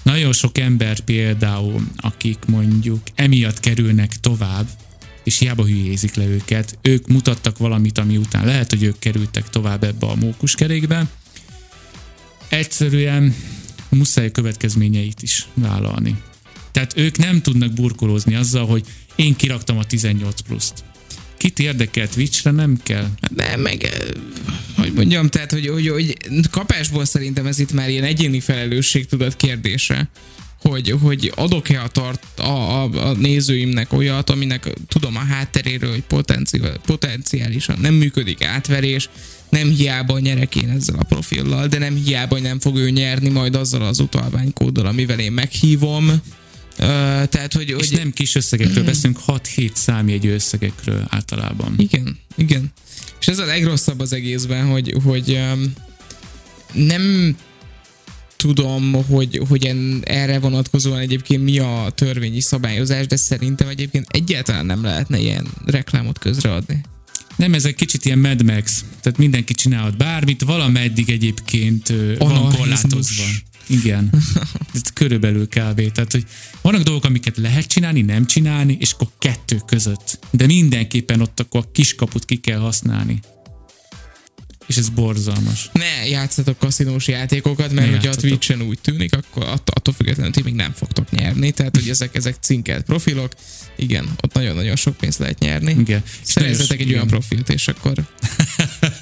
[0.04, 4.68] nagyon sok ember például, akik mondjuk emiatt kerülnek tovább,
[5.24, 9.84] és hiába hülyézik le őket, ők mutattak valamit, ami után lehet, hogy ők kerültek tovább
[9.84, 11.10] ebbe a mókuskerékbe.
[12.50, 13.36] Egyszerűen
[13.90, 16.16] muszáj következményeit is vállalni.
[16.72, 18.84] Tehát ők nem tudnak burkolózni azzal, hogy
[19.16, 20.84] én kiraktam a 18 pluszt.
[21.38, 23.08] Kit érdekel Twitchre, nem kell.
[23.36, 23.92] Nem, meg, eh,
[24.78, 26.18] hogy mondjam, tehát, hogy, hogy, hogy
[26.52, 30.10] kapásból szerintem ez itt már ilyen egyéni felelősségtudat kérdése,
[30.62, 36.04] hogy, hogy adok-e a, tart, a, a, a nézőimnek olyat, aminek tudom a hátteréről, hogy
[36.04, 39.10] potenciál, potenciálisan nem működik átverés,
[39.50, 43.56] nem hiába nyerek én ezzel a profillal, de nem hiába nem fog ő nyerni majd
[43.56, 46.22] azzal az utalványkóddal, amivel én meghívom,
[46.78, 51.74] Tehát, hogy, És hogy nem kis összegekről beszélünk, 6-7 számjegyű összegekről általában.
[51.78, 52.72] Igen, igen.
[53.20, 55.74] És ez a legrosszabb az egészben, hogy, hogy um,
[56.74, 57.36] nem
[58.38, 64.66] tudom, hogy, hogy en, erre vonatkozóan egyébként mi a törvényi szabályozás, de szerintem egyébként egyáltalán
[64.66, 66.82] nem lehetne ilyen reklámot közreadni.
[67.36, 72.30] Nem, ez egy kicsit ilyen Mad Max, tehát mindenki csinálhat bármit, valameddig egyébként ö, van
[72.32, 72.58] Anarchizmus.
[72.58, 73.24] korlátozva.
[73.72, 74.10] Igen.
[74.74, 75.92] Ez körülbelül kb.
[75.92, 76.26] Tehát, hogy
[76.62, 80.20] vannak dolgok, amiket lehet csinálni, nem csinálni, és akkor kettő között.
[80.32, 83.20] De mindenképpen ott akkor a kiskaput ki kell használni.
[84.68, 85.70] És ez borzalmas.
[85.74, 88.16] Ne játszatok kaszinós játékokat, mert Ne hogyha a.
[88.16, 91.52] Twitch-en úgy tűnik, akkor att- attól függetlenül ti még nem fogtok nyerni.
[91.52, 93.32] Tehát, hogy ezek, ezek cinkelt profilok,
[93.76, 95.76] igen, ott nagyon-nagyon sok pénzt lehet nyerni.
[95.80, 96.04] Igen.
[96.22, 97.08] Szerezzetek egy olyan igen.
[97.08, 97.94] profilt, és akkor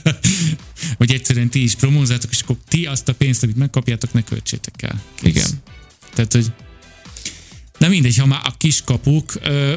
[0.98, 4.82] Hogy egyszerűen ti is promózátok, és akkor ti azt a pénzt, amit megkapjátok, ne költsétek
[4.82, 5.02] el.
[5.16, 5.36] Kész.
[5.36, 5.50] igen.
[6.14, 6.52] Tehát, hogy
[7.80, 9.34] Na mindegy, ha már a kiskapuk,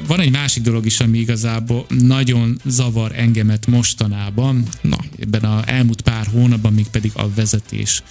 [0.06, 6.00] van egy másik dolog is, ami igazából nagyon zavar engemet mostanában, Na, ebben a elmúlt
[6.00, 8.02] pár hónapban, még pedig a vezetés.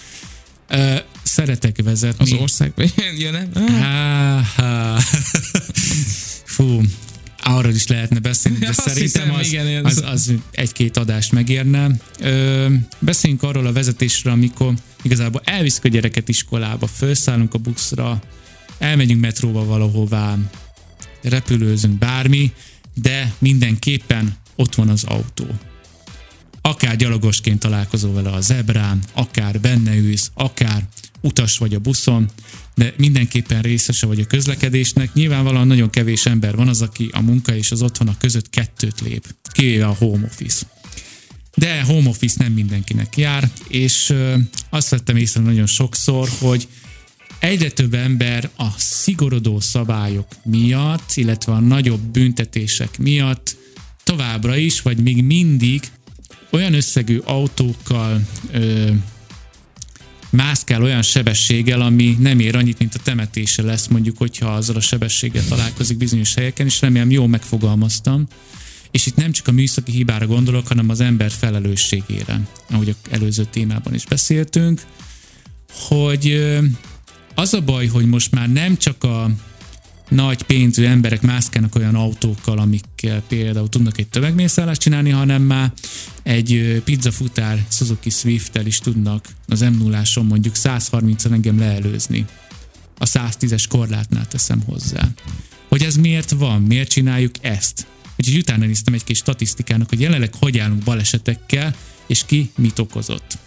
[1.24, 2.34] Szeretek vezetni.
[2.34, 2.88] az országban
[3.18, 3.50] jön, nem?
[6.46, 6.82] Fú,
[7.44, 11.90] arról is lehetne beszélni, de Azt szerintem hiszem, az, az- az egy-két adást megérne.
[12.20, 12.68] Ö,
[13.00, 18.22] beszéljünk arról a vezetésről, amikor igazából elviszük a gyereket iskolába, felszállunk a buszra,
[18.78, 20.38] elmegyünk metróba valahová,
[21.22, 22.52] repülőzünk bármi,
[22.94, 25.46] de mindenképpen ott van az autó.
[26.62, 30.84] Akár gyalogosként találkozol vele a zebrán, akár benne ülsz, akár
[31.22, 32.30] utas vagy a buszon,
[32.76, 35.14] de mindenképpen részese vagy a közlekedésnek.
[35.14, 39.36] Nyilvánvalóan nagyon kevés ember van az, aki a munka és az otthona között kettőt lép,
[39.52, 40.66] kivéve a home office.
[41.56, 44.14] De home office nem mindenkinek jár, és
[44.70, 46.68] azt vettem észre nagyon sokszor, hogy
[47.40, 53.56] egyre több ember a szigorodó szabályok miatt, illetve a nagyobb büntetések miatt
[54.04, 55.82] továbbra is, vagy még mindig
[56.50, 58.92] olyan összegű autókkal ö,
[60.32, 64.82] mászkál olyan sebességgel, ami nem ér annyit, mint a temetése lesz, mondjuk, hogyha azzal a
[64.82, 68.28] sebességgel találkozik bizonyos helyeken, és remélem jól megfogalmaztam.
[68.92, 72.40] És itt nem csak a műszaki hibára gondolok, hanem az ember felelősségére,
[72.70, 74.82] ahogy a előző témában is beszéltünk,
[75.88, 76.50] hogy
[77.36, 79.30] az a baj, hogy most már nem csak a
[80.12, 85.72] nagy pénzű emberek mászkálnak olyan autókkal, amikkel például tudnak egy tömegmészállást csinálni, hanem már
[86.24, 92.26] egy pizzafutár Suzuki Swift-tel is tudnak az m 0 mondjuk 130-an engem leelőzni.
[92.98, 95.08] A 110-es korlátnál teszem hozzá.
[95.68, 96.62] Hogy ez miért van?
[96.62, 97.88] Miért csináljuk ezt?
[98.18, 101.76] Úgyhogy utána néztem egy kis statisztikának, hogy jelenleg hogy állunk balesetekkel,
[102.08, 103.38] és ki mit okozott.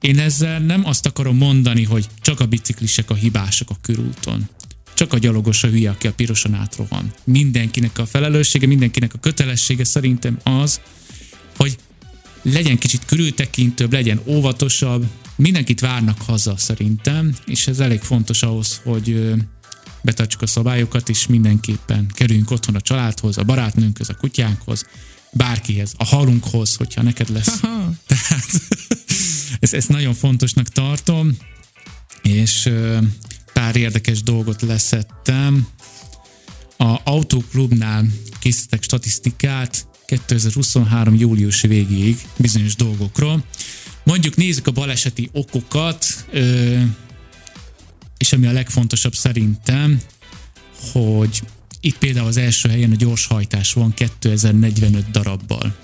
[0.00, 4.48] Én ezzel nem azt akarom mondani, hogy csak a biciklisek a hibásak a körúton.
[4.98, 7.12] Csak a gyalogos a hülye, aki a piroson átrohan.
[7.24, 10.80] Mindenkinek a felelőssége, mindenkinek a kötelessége szerintem az,
[11.56, 11.76] hogy
[12.42, 15.06] legyen kicsit körültekintőbb, legyen óvatosabb,
[15.36, 19.34] mindenkit várnak haza szerintem, és ez elég fontos ahhoz, hogy
[20.02, 24.86] betartsuk a szabályokat, és mindenképpen kerüljünk otthon a családhoz, a barátnőnkhöz, a kutyánkhoz,
[25.32, 27.62] bárkihez, a halunkhoz, hogyha neked lesz.
[27.62, 27.92] Aha.
[28.06, 28.50] Tehát
[29.60, 31.36] ezt, ezt nagyon fontosnak tartom,
[32.22, 32.70] és
[33.58, 35.68] pár érdekes dolgot leszettem.
[36.76, 38.06] A Autóklubnál
[38.40, 41.14] készítettek statisztikát 2023.
[41.14, 43.44] július végéig bizonyos dolgokról.
[44.04, 46.26] Mondjuk nézzük a baleseti okokat,
[48.16, 50.00] és ami a legfontosabb szerintem,
[50.92, 51.42] hogy
[51.80, 55.76] itt például az első helyen a gyorshajtás van 2045 darabbal,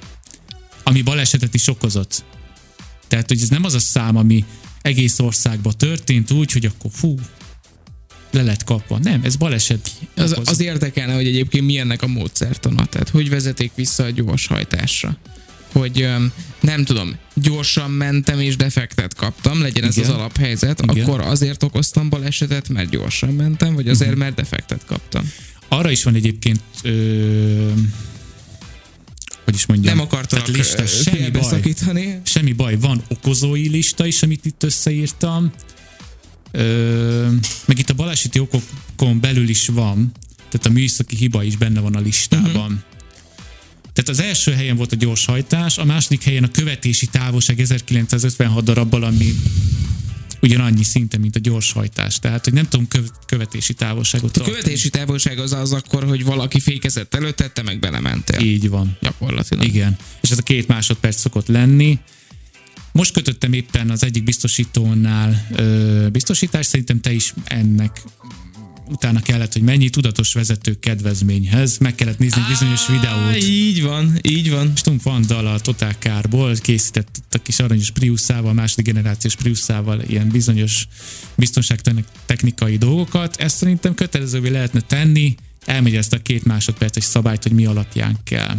[0.82, 2.24] ami balesetet is okozott.
[3.08, 4.44] Tehát, hogy ez nem az a szám, ami
[4.82, 7.18] egész országban történt úgy, hogy akkor fú,
[8.34, 8.98] le lett kapva.
[8.98, 9.90] Nem, ez baleset.
[10.16, 14.46] Az, az érdekelne, hogy egyébként mi ennek a módszertana, tehát hogy vezeték vissza a gyors
[14.46, 15.16] hajtásra.
[15.72, 16.08] Hogy
[16.60, 20.10] nem tudom, gyorsan mentem és defektet kaptam, legyen ez Igen.
[20.10, 21.04] az alaphelyzet, Igen.
[21.04, 25.32] akkor azért okoztam balesetet, mert gyorsan mentem, vagy azért, mert defektet kaptam.
[25.68, 27.70] Arra is van egyébként, ö,
[29.44, 31.20] hogy is mondjam, Nem akartalak lista, semmi baj.
[31.20, 32.20] félbeszakítani.
[32.22, 35.52] Semmi baj, van okozói lista is, amit itt összeírtam,
[36.56, 37.28] Ö,
[37.64, 41.94] meg itt a baleseti okokon belül is van, tehát a műszaki hiba is benne van
[41.94, 42.72] a listában.
[42.72, 42.78] Uh-huh.
[43.92, 49.02] Tehát az első helyen volt a gyorshajtás, a második helyen a követési távolság 1956 darabbal,
[49.02, 49.34] ami
[50.42, 52.18] ugyanannyi szinte, mint a gyorshajtás.
[52.18, 54.56] Tehát, hogy nem tudom köv- követési távolságot A tartani.
[54.56, 58.40] követési távolság az az akkor, hogy valaki fékezett előtte, te meg belementél.
[58.40, 58.96] Így van.
[59.00, 59.64] Gyakorlatilag.
[59.64, 61.98] Igen, és ez a két másodperc szokott lenni.
[62.94, 68.02] Most kötöttem éppen az egyik biztosítónál ö, biztosítást, szerintem te is ennek
[68.88, 73.36] utána kellett, hogy mennyi tudatos vezető kedvezményhez, meg kellett nézni egy bizonyos videót.
[73.36, 74.72] Így van, így van.
[74.76, 80.88] Stumpf Andal a Total Car-ból készített a kis aranyos Priuszával, második generációs Priuszával ilyen bizonyos
[81.36, 83.36] biztonságtechnikai dolgokat.
[83.36, 88.56] Ezt szerintem kötelezővé lehetne tenni, elmegy ezt a két másodperces szabályt, hogy mi alapján kell.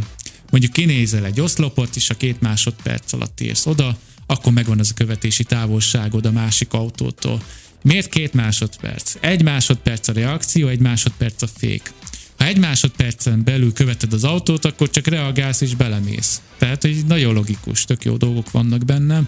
[0.50, 4.94] Mondjuk kinézel egy oszlopot, és a két másodperc alatt érsz oda, akkor megvan az a
[4.94, 7.44] követési távolságod a másik autótól.
[7.84, 9.16] Miért két másodperc?
[9.20, 11.94] Egy másodperc a reakció, egy másodperc a fék.
[12.38, 16.42] Ha egy másodpercen belül követed az autót, akkor csak reagálsz és belemész.
[16.58, 19.22] Tehát, hogy nagyon logikus, tök jó dolgok vannak benne.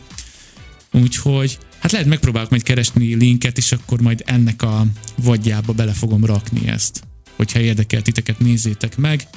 [0.91, 6.25] Úgyhogy, hát lehet megpróbálok majd keresni linket, és akkor majd ennek a vadjába bele fogom
[6.25, 7.01] rakni ezt.
[7.35, 9.27] Hogyha érdekel titeket, nézzétek meg.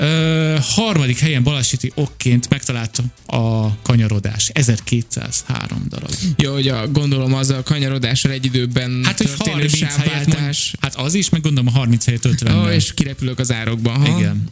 [0.00, 4.50] Ö, harmadik helyen baleseti okként megtalálta a kanyarodás.
[4.54, 6.10] 1203 darab.
[6.36, 10.10] Jó, hogy a, gondolom az a kanyarodással egy időben Hát, hogy történő 30 helyet mond,
[10.10, 10.74] sávváltás.
[10.80, 13.96] Hát az is, meg gondolom a 30 helyet 50 Ó, és kirepülök az árokban.
[13.96, 14.18] Ha?
[14.18, 14.48] Igen.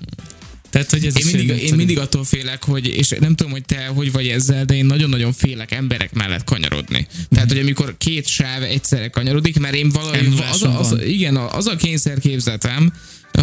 [0.70, 3.64] Tehát, hogy ez Én mindig, én egyszerű- mindig attól félek, hogy, és nem tudom, hogy
[3.64, 7.06] te hogy vagy ezzel, de én nagyon-nagyon félek emberek mellett kanyarodni.
[7.30, 11.66] Tehát, hogy amikor két sáv egyszerre kanyarodik, mert én valahogy, az, a- az, igen, az
[11.66, 12.92] a kényszerképzetem,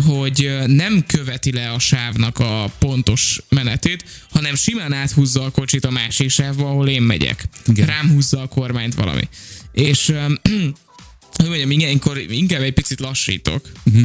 [0.02, 5.92] hogy nem követi le a sávnak a pontos menetét, hanem simán áthúzza a kocsit a
[5.92, 7.44] másik sávba, ahol én megyek.
[7.66, 7.86] Igen.
[7.86, 9.28] Rám húzza a kormányt valami.
[9.72, 10.06] És
[11.38, 13.72] hogy mondjam, ilyenkor inkább egy picit lassítok.
[13.84, 14.04] Uh-huh.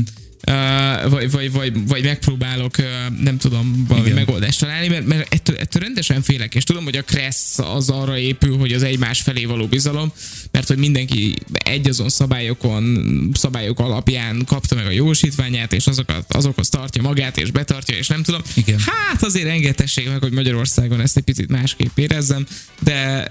[0.48, 2.84] Uh, vagy, vagy, vagy, vagy megpróbálok, uh,
[3.22, 4.18] nem tudom, valami Igen.
[4.18, 8.18] megoldást találni, mert, mert ettől, ettől rendesen félek, és tudom, hogy a Kressz az arra
[8.18, 10.12] épül, hogy az egymás felé való bizalom,
[10.50, 16.68] mert hogy mindenki egy azon szabályokon, szabályok alapján kapta meg a jogosítványát, és azokat, azokhoz
[16.68, 18.40] tartja magát, és betartja, és nem tudom.
[18.54, 18.78] Igen.
[18.78, 22.46] Hát azért engedtessék meg, hogy Magyarországon ezt egy picit másképp érezzem,
[22.80, 23.26] de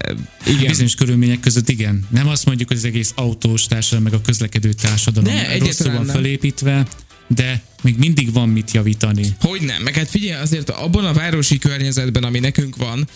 [0.46, 0.68] igen.
[0.68, 2.06] Bizonyos körülmények között igen.
[2.10, 6.06] Nem azt mondjuk, hogy az egész autós társadalom, meg a közlekedő társadalom Ne, rosszul van
[6.06, 6.86] felépítve,
[7.28, 9.24] de még mindig van mit javítani.
[9.40, 9.82] Hogy nem?
[9.82, 13.08] Meg hát figyelj, azért abban a városi környezetben, ami nekünk van,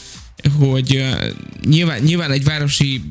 [0.58, 1.04] hogy
[1.64, 3.02] nyilván, nyilván egy városi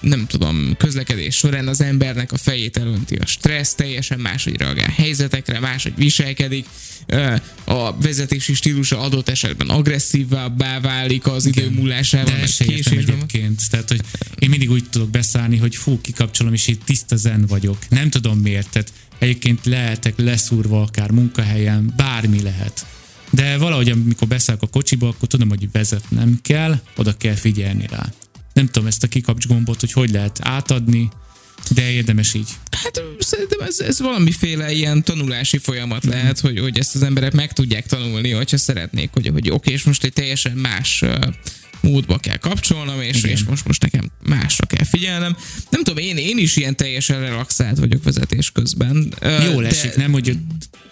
[0.00, 5.60] nem tudom, közlekedés során az embernek a fejét elönti a stressz, teljesen máshogy reagál helyzetekre,
[5.60, 6.66] máshogy viselkedik,
[7.64, 13.70] a vezetési stílusa adott esetben agresszívabbá válik az idő múlásával, De ezt egyébként.
[13.70, 14.00] Tehát, hogy
[14.38, 17.78] én mindig úgy tudok beszállni, hogy fú, kikapcsolom, és itt tiszta zen vagyok.
[17.88, 18.70] Nem tudom miért.
[18.70, 22.86] Tehát egyébként lehetek leszúrva akár munkahelyen, bármi lehet.
[23.30, 28.12] De valahogy, amikor beszállok a kocsiba, akkor tudom, hogy vezetnem kell, oda kell figyelni rá.
[28.58, 31.08] Nem tudom ezt a kikapcs gombot, hogy hogy lehet átadni,
[31.70, 32.48] de érdemes így.
[32.70, 36.12] Hát szerintem ez, ez valamiféle ilyen tanulási folyamat Mhm.
[36.12, 39.82] lehet, hogy, hogy ezt az emberek meg tudják tanulni, hogyha szeretnék, hogy, hogy oké, és
[39.82, 41.16] most egy teljesen más ö,
[41.80, 43.30] módba kell kapcsolnom, és, Igen.
[43.30, 45.36] és most, most nekem másra kell figyelnem.
[45.70, 49.14] Nem tudom, én, én is ilyen teljesen relaxált vagyok vezetés közben.
[49.20, 50.36] Ö, Jól de esik, nem, hogy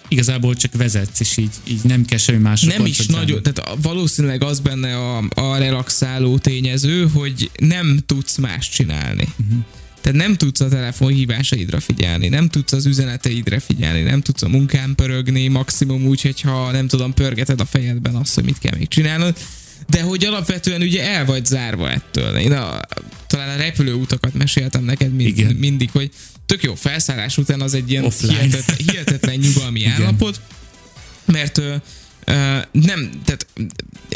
[0.08, 4.42] igazából csak vezetsz, és így, így nem kell semmi másra Nem is nagyon, tehát valószínűleg
[4.42, 9.28] az benne a, a relaxáló tényező, hogy nem tudsz más csinálni.
[9.38, 9.64] Uh-huh.
[10.06, 14.48] Tehát nem tudsz a telefon hívásaidra figyelni, nem tudsz az üzeneteidre figyelni, nem tudsz a
[14.48, 18.88] munkán pörögni, maximum úgy, hogyha nem tudom, pörgeted a fejedben azt, hogy mit kell még
[18.88, 19.36] csinálnod.
[19.86, 22.36] De hogy alapvetően ugye el vagy zárva ettől.
[22.36, 22.80] Én a,
[23.26, 25.54] talán a repülőutakat meséltem neked mind, Igen.
[25.54, 26.10] mindig, hogy
[26.46, 28.32] tök jó felszállás után az egy ilyen Offline.
[28.32, 29.92] hihetetlen, hihetetlen nyugalmi Igen.
[29.92, 30.40] állapot,
[31.24, 31.74] mert ö,
[32.24, 32.32] ö,
[32.72, 33.46] nem, tehát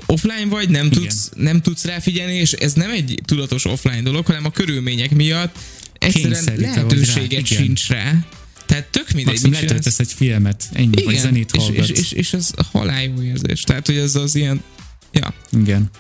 [0.07, 0.99] offline vagy, nem Igen.
[0.99, 5.11] tudsz, nem tudsz rá figyelni, és ez nem egy tudatos offline dolog, hanem a körülmények
[5.11, 5.59] miatt
[5.99, 7.63] egyszerűen rá, lehetőséget igen.
[7.63, 8.15] sincs rá.
[8.67, 9.35] Tehát tök mindegy.
[9.35, 11.89] Maximum letöltesz egy filmet, ennyi, vagy zenét és, hallgatsz.
[11.89, 13.63] és, és, és ez halál jó érzés.
[13.63, 14.63] Tehát, hogy ez az ilyen,
[15.13, 15.91] ja, Igen.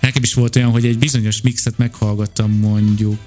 [0.00, 3.20] Nekem is volt olyan, hogy egy bizonyos mixet meghallgattam mondjuk,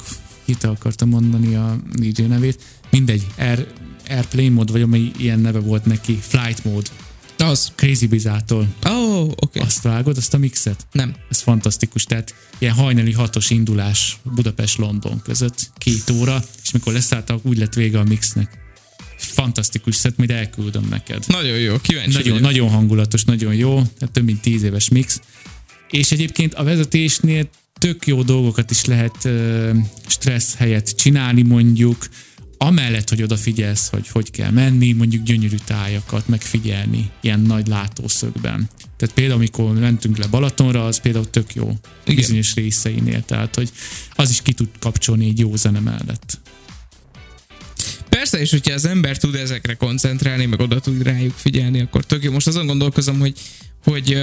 [0.46, 3.68] hite akartam mondani a DJ nevét, mindegy, Air,
[4.10, 6.90] Airplane mód, vagy ami ilyen neve volt neki, Flight Mode,
[7.42, 7.72] az.
[7.76, 8.68] Crazy Bizától.
[8.84, 9.34] Oh, oké.
[9.40, 9.62] Okay.
[9.62, 10.88] Azt vágod, azt a mixet?
[10.92, 11.16] Nem.
[11.30, 17.58] Ez fantasztikus, tehát ilyen hajnali hatos indulás Budapest-London között, két óra, és mikor leszálltak, úgy
[17.58, 18.61] lett vége a mixnek.
[19.24, 21.24] Fantasztikus szett, majd elküldöm neked.
[21.28, 22.48] Nagyon jó, kíváncsi Nagyon, vagyok.
[22.48, 25.22] nagyon hangulatos, nagyon jó, tehát több mint tíz éves mix.
[25.90, 29.30] És egyébként a vezetésnél tök jó dolgokat is lehet
[30.08, 32.08] stressz helyett csinálni mondjuk,
[32.58, 38.70] amellett, hogy odafigyelsz, hogy hogy kell menni, mondjuk gyönyörű tájakat megfigyelni ilyen nagy látószögben.
[38.98, 41.64] Tehát például, amikor mentünk le Balatonra, az például tök jó
[42.04, 42.16] Igen.
[42.16, 43.72] bizonyos részeinél, tehát hogy
[44.16, 46.40] az is ki tud kapcsolni egy jó zene mellett.
[48.18, 52.24] Persze, és hogyha az ember tud ezekre koncentrálni, meg oda tud rájuk figyelni, akkor tök
[52.24, 52.32] jó.
[52.32, 53.34] Most azon gondolkozom, hogy,
[53.84, 54.18] hogy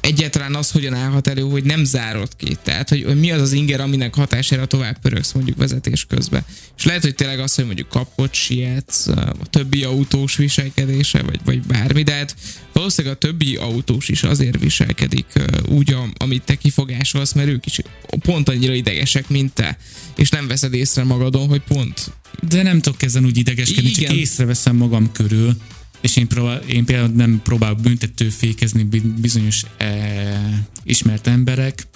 [0.00, 2.56] egyáltalán az hogyan állhat elő, hogy nem zárod ki.
[2.62, 6.44] Tehát, hogy, hogy mi az az inger, aminek hatására tovább pörögsz mondjuk vezetés közben.
[6.78, 11.62] És lehet, hogy tényleg az, hogy mondjuk kapott sietsz, a többi autós viselkedése, vagy, vagy
[11.62, 12.36] bármi, de hát
[12.72, 15.26] valószínűleg a többi autós is azért viselkedik
[15.68, 17.80] úgy, am- amit te kifogásolsz, mert ők is
[18.20, 19.78] pont annyira idegesek, mint te.
[20.16, 22.10] És nem veszed észre magadon, hogy pont
[22.48, 24.16] De nem tudok ezen úgy idegeskedni, csak Igen.
[24.16, 25.56] észreveszem magam körül,
[26.00, 31.86] és én, próbál, én például nem próbálok büntetőfékezni bi- bizonyos e, ismert emberek,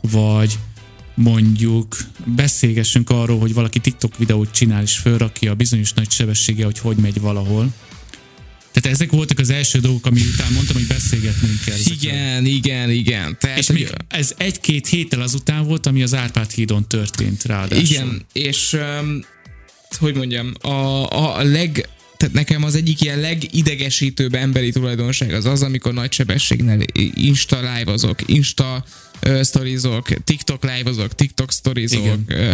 [0.00, 0.58] vagy
[1.14, 6.78] mondjuk beszélgessünk arról, hogy valaki TikTok videót csinál és fölrakja a bizonyos nagy sebessége, hogy
[6.78, 7.72] hogy megy valahol.
[8.72, 11.76] Tehát ezek voltak az első dolgok, ami után mondtam, hogy beszélgetnünk kell.
[11.84, 13.36] Igen, igen, igen.
[13.40, 17.84] Tehát, És még ez egy-két héttel azután volt, ami az Árpád hídon történt ráadásul.
[17.84, 19.24] Igen, és um,
[19.98, 25.62] hogy mondjam, a, a leg, tehát nekem az egyik ilyen legidegesítőbb emberi tulajdonság az az,
[25.62, 26.80] amikor nagy sebességnél
[27.14, 28.84] Insta live-ozok, Insta
[29.26, 32.18] uh, sztorizok, TikTok live-ozok, TikTok sztorizok.
[32.28, 32.52] Uh,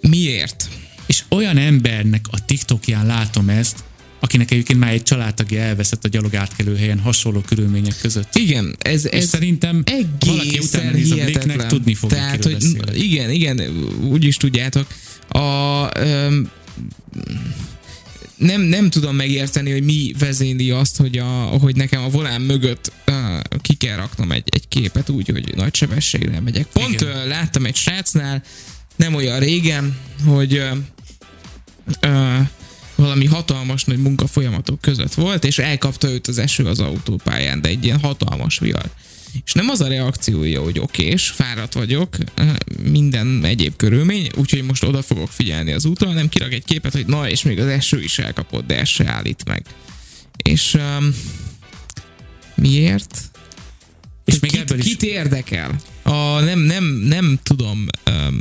[0.00, 0.68] miért?
[1.06, 3.84] És olyan embernek a TikTokján látom ezt,
[4.20, 8.34] akinek egyébként már egy családtagja elveszett a gyalog átkelő helyen hasonló körülmények között.
[8.34, 9.82] Igen, ez, És ez szerintem
[10.26, 12.98] valaki utána néz a Blake-nek, tudni fogja, Tehát, hogy beszélek.
[13.02, 13.60] igen, igen,
[14.02, 14.86] úgy is tudjátok.
[15.28, 16.50] A, öm,
[18.36, 22.92] nem, nem tudom megérteni, hogy mi vezényli azt, hogy, a, hogy nekem a volán mögött
[23.06, 26.66] uh, ki kell raknom egy, egy képet úgy, hogy nagy sebességre megyek.
[26.66, 27.16] Pont Igen.
[27.16, 28.42] uh, láttam egy srácnál,
[28.96, 30.76] nem olyan régen, hogy uh,
[32.02, 32.46] uh,
[32.94, 37.84] valami hatalmas nagy munkafolyamatok között volt, és elkapta őt az eső az autópályán, de egy
[37.84, 38.90] ilyen hatalmas vihar.
[39.44, 44.84] És nem az a reakciója, hogy okés, fáradt vagyok, eh, minden egyéb körülmény, úgyhogy most
[44.84, 48.02] oda fogok figyelni az úton, hanem kirak egy képet, hogy na, és még az eső
[48.02, 49.64] is elkapott, de ez se állít meg.
[50.42, 51.14] És um,
[52.54, 53.20] miért?
[54.24, 55.80] És még kit, ebből is, kit érdekel?
[56.02, 57.86] A, nem, nem, nem tudom.
[58.10, 58.40] Um,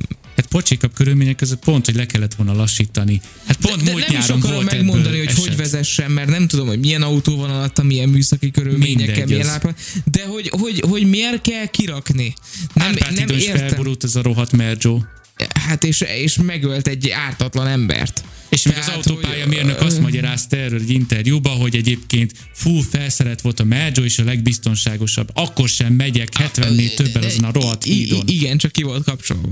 [0.54, 3.22] pocsikabb körülmények között pont, hogy le kellett volna lassítani.
[3.46, 5.56] Hát pont de múlt nem is nyáron akarom volt megmondani, hogy hogy eset.
[5.56, 9.74] vezessen, mert nem tudom, hogy milyen autó van alatta, milyen műszaki körülményekkel, milyen lápa,
[10.12, 12.34] de hogy, hogy, hogy miért kell kirakni?
[12.74, 13.68] Nem, Árpád nem is értem.
[13.68, 15.02] felborult ez a rohadt Merjo.
[15.54, 18.24] Hát és, és megölt egy ártatlan embert.
[18.50, 23.42] És még az autópálya hogy, mérnök azt magyarázta erről egy interjúba, hogy egyébként full felszerelt
[23.42, 25.30] volt a Merjo és a legbiztonságosabb.
[25.34, 28.24] Akkor sem megyek 70-nél többen azon a rohadt hídon.
[28.28, 29.48] i- Igen, csak ki volt kapcsolva.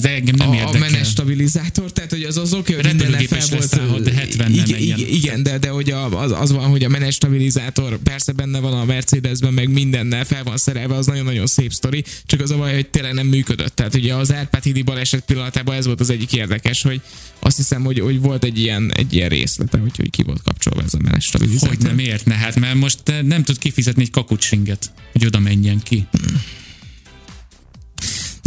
[0.00, 0.78] De engem nem a, a érdekel.
[0.78, 4.02] menes stabilizátor, tehát hogy az az oké, hogy mindennel fel volt.
[4.02, 6.88] de 70 nem igen, igen, igen, de, de hogy a, az, az van, hogy a
[6.88, 11.72] menes stabilizátor persze benne van a Mercedesben, meg mindennel fel van szerelve, az nagyon-nagyon szép
[11.72, 13.76] sztori, csak az a baj, hogy tényleg nem működött.
[13.76, 17.00] Tehát ugye az Árpád hídi baleset pillanatában ez volt az egyik érdekes, hogy
[17.38, 20.82] azt hiszem, hogy, hogy volt egy ilyen, egy ilyen részlete, hogy, hogy ki volt kapcsolva
[20.82, 21.76] ez a menes stabilizátor.
[21.76, 25.80] Hogy nem értne, hát mert most eh, nem tud kifizetni egy kakucsinget, hogy oda menjen
[25.82, 26.06] ki.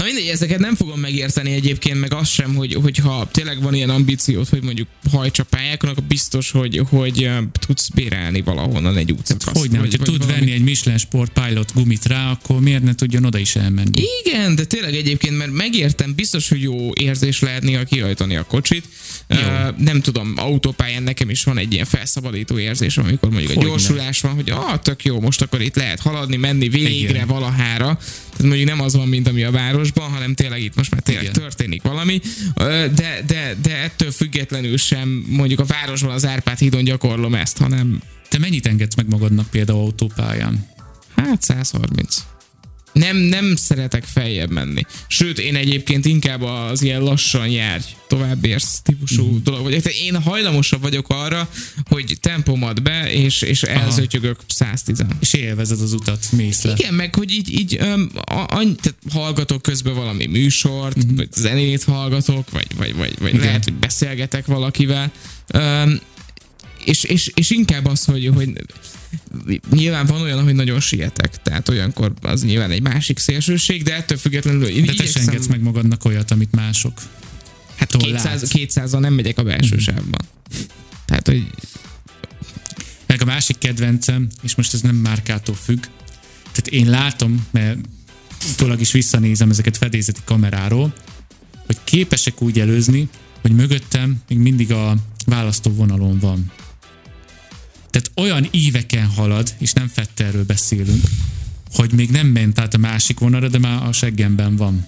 [0.02, 3.90] Na mindegy, ezeket nem fogom megérteni egyébként, meg azt sem, hogy, hogyha tényleg van ilyen
[3.90, 7.30] ambíciót, hogy mondjuk hajtsa pályákon, akkor biztos, hogy, hogy
[7.66, 9.58] tudsz bérelni valahonnan egy útszakaszt.
[9.58, 10.40] Hogy nem, hogyha tud valami.
[10.40, 14.02] venni egy Michelin Sport Pilot gumit rá, akkor miért ne tudjon oda is elmenni?
[14.26, 18.88] Igen, de tényleg egyébként, mert megértem, biztos, hogy jó érzés lehet néha kihajtani a kocsit.
[19.28, 19.38] Jó.
[19.38, 23.70] Uh, nem tudom, autópályán nekem is van egy ilyen felszabadító érzés, amikor mondjuk a Hogyne.
[23.70, 27.28] gyorsulás van, hogy ah, tök jó, most akkor itt lehet haladni, menni végre Igen.
[27.28, 28.00] valahára.
[28.42, 29.52] Tehát mondjuk nem az van, mint ami a
[29.94, 31.36] városban, hanem tényleg itt most már tényleg Igen.
[31.36, 32.22] történik valami.
[32.56, 38.02] De, de, de ettől függetlenül sem mondjuk a városban az Árpád hídon gyakorlom ezt, hanem
[38.30, 40.70] Te mennyit engedsz meg magadnak például autópályán?
[41.16, 42.24] hát 130.
[42.94, 44.86] nem, nem szeretek feljebb menni.
[45.08, 49.38] Sőt, én egyébként inkább az ilyen lassan járj, tovább érsz típusú mm.
[49.44, 49.82] dolog vagyok.
[49.82, 51.50] Tehát én hajlamosabb vagyok arra,
[51.86, 56.72] hogy tempomat be, és, és elzötyögök 110 És élvezed az utat, mész le.
[56.72, 61.16] Igen, meg hogy így, így um, a, tehát hallgatok közben valami műsort, mm-hmm.
[61.16, 65.12] vagy zenét hallgatok, vagy, vagy, vagy, vagy lehet, hogy beszélgetek valakivel.
[65.54, 66.00] Um,
[66.86, 68.50] és, és, és inkább az, hogy, hogy
[69.72, 74.18] nyilván van olyan, hogy nagyon sietek, tehát olyankor az nyilván egy másik szélsőség, de ettől
[74.18, 77.02] függetlenül én De te sem engedsz meg magadnak olyat, amit mások
[77.82, 79.80] Hát 200, 200 nem megyek a belső mm.
[79.80, 80.22] sávban.
[81.06, 81.48] Tehát, hogy
[83.08, 85.84] meg a másik kedvencem, és most ez nem márkától függ,
[86.52, 87.78] tehát én látom, mert
[88.52, 90.94] utólag is visszanézem ezeket fedélzeti kameráról,
[91.66, 93.10] hogy képesek úgy előzni,
[93.42, 94.96] hogy mögöttem még mindig a
[95.26, 96.52] választó vonalon van.
[97.92, 101.04] Tehát olyan éveken halad, és nem Fetterről beszélünk,
[101.74, 104.86] hogy még nem ment át a másik vonalra, de már a seggemben van.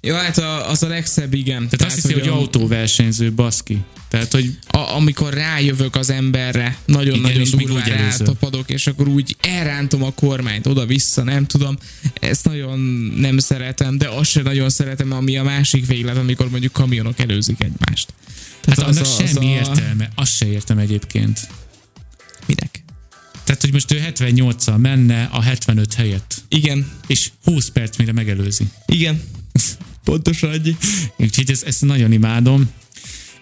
[0.00, 1.56] Jó, hát a, az a legszebb, igen.
[1.56, 3.84] Tehát, Tehát azt hiszi, hogy, hogy autóversenyző, baszki.
[4.08, 4.58] Tehát, hogy...
[4.66, 11.22] A, amikor rájövök az emberre, nagyon-nagyon durván rátapadok, és akkor úgy elrántom a kormányt oda-vissza,
[11.22, 11.78] nem tudom.
[12.20, 12.78] Ezt nagyon
[13.16, 17.60] nem szeretem, de azt sem nagyon szeretem, ami a másik véglet, amikor mondjuk kamionok előzik
[17.60, 18.14] egymást.
[18.64, 19.70] Tehát hát az annak a, semmi az a...
[19.70, 21.48] értelme, azt se értem egyébként.
[22.46, 22.84] Minek?
[23.44, 26.42] Tehát, hogy most ő 78-al menne a 75 helyett.
[26.48, 26.90] Igen.
[27.06, 28.64] És 20 perc mire megelőzi.
[28.86, 29.22] Igen.
[30.04, 30.76] Pontosan annyi.
[31.16, 32.70] Úgyhogy ezt, ezt nagyon imádom.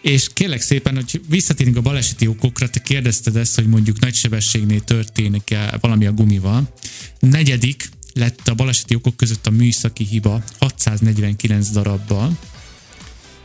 [0.03, 4.81] És kérlek szépen, hogy visszatérünk a baleseti okokra, te kérdezted ezt, hogy mondjuk nagy sebességnél
[4.81, 6.73] történik-e valami a gumival.
[7.21, 12.39] Negyedik lett a baleseti okok között a műszaki hiba 649 darabbal,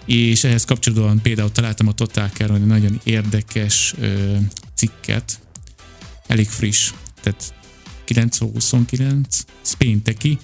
[0.05, 4.35] és ehhez kapcsolódóan például találtam a Total egy nagyon érdekes ö,
[4.75, 5.39] cikket,
[6.29, 7.53] elég friss, tehát
[8.05, 9.43] 929,
[9.77, 10.37] pénteki.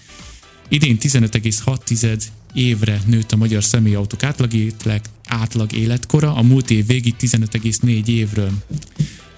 [0.69, 2.23] Idén 15,6
[2.53, 8.51] évre nőtt a magyar személyautók átlag, életleg, átlag életkora, a múlt év végig 15,4 évről.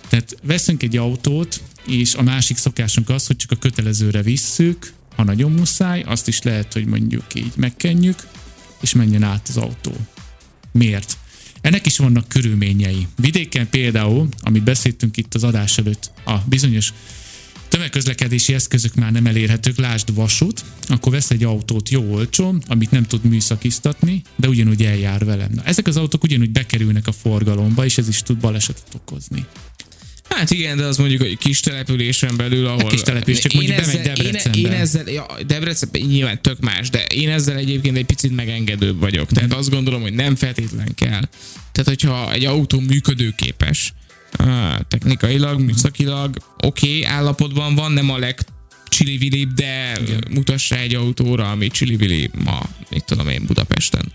[0.08, 5.24] Tehát veszünk egy autót, és a másik szokásunk az, hogy csak a kötelezőre visszük, ha
[5.24, 8.28] nagyon muszáj, azt is lehet, hogy mondjuk így megkenjük,
[8.82, 9.96] és menjen át az autó.
[10.72, 11.18] Miért?
[11.68, 13.08] Ennek is vannak körülményei.
[13.16, 16.94] Vidéken például, amit beszéltünk itt az adás előtt, a bizonyos
[17.68, 23.04] tömegközlekedési eszközök már nem elérhetők, lásd vasút, akkor vesz egy autót jó olcsó, amit nem
[23.04, 25.52] tud műszakiztatni, de ugyanúgy eljár velem.
[25.54, 29.46] Na, ezek az autók ugyanúgy bekerülnek a forgalomba, és ez is tud balesetet okozni.
[30.38, 32.86] Hát igen, de az mondjuk egy kis településen belül, ahol...
[32.86, 34.58] A kis település, csak mondjuk ezzel, bemegy Debrecenbe.
[34.58, 39.00] Én, én ezzel, ja, Debrecen nyilván tök más, de én ezzel egyébként egy picit megengedőbb
[39.00, 39.32] vagyok.
[39.32, 39.58] Tehát mm.
[39.58, 41.22] azt gondolom, hogy nem feltétlen kell.
[41.72, 43.94] Tehát, hogyha egy autó működőképes,
[44.88, 48.40] technikailag, műszakilag oké okay, állapotban van, nem a leg
[48.90, 50.24] csili de Igen.
[50.30, 52.60] mutass rá egy autóra, ami csili ma,
[52.90, 54.12] mit tudom én, Budapesten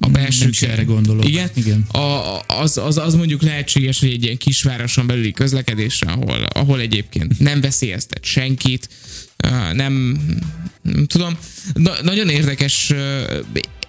[0.00, 1.28] a belső erre gondolok.
[1.28, 1.50] Igen.
[1.54, 1.80] Igen.
[1.80, 7.38] A, az, az, az, mondjuk lehetséges, hogy egy ilyen kisvároson belüli közlekedésre, ahol, ahol egyébként
[7.38, 8.88] nem veszélyeztet senkit,
[9.72, 10.18] nem,
[10.82, 11.38] nem tudom.
[11.72, 12.92] Na, nagyon érdekes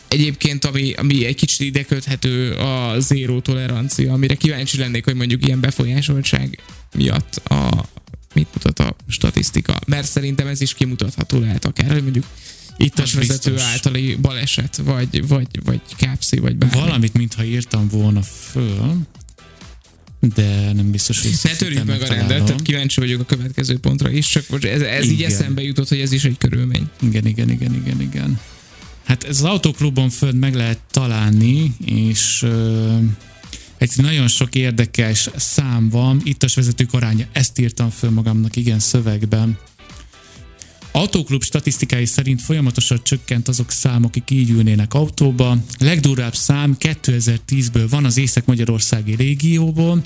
[0.07, 5.45] egyébként, ami, ami egy kicsit ide köthető a zéró tolerancia, amire kíváncsi lennék, hogy mondjuk
[5.45, 6.59] ilyen befolyásoltság
[6.95, 7.85] miatt a,
[8.33, 9.79] mit mutat a statisztika.
[9.85, 12.25] Mert szerintem ez is kimutatható lehet akár, hogy mondjuk
[12.77, 16.79] itt a vezető általi baleset, vagy, vagy, vagy kápszi, vagy bármi.
[16.79, 18.97] Valamit, mintha írtam volna föl,
[20.19, 24.09] de nem biztos, hogy Ne törjük meg a rendet, tehát kíváncsi vagyok a következő pontra
[24.09, 26.89] is, csak most ez, ez így eszembe jutott, hogy ez is egy körülmény.
[27.01, 28.39] Igen, igen, igen, igen, igen.
[29.05, 33.03] Hát ez az autóklubon föld meg lehet találni, és uh,
[33.77, 36.21] egy nagyon sok érdekes szám van.
[36.23, 39.57] Ittas vezetők aránya, ezt írtam föl magamnak, igen, szövegben.
[40.95, 45.57] Autóklub statisztikái szerint folyamatosan csökkent azok számok, akik így ülnének autóba.
[45.79, 50.01] Legdurvább szám 2010-ből van az Észak-Magyarországi régióból,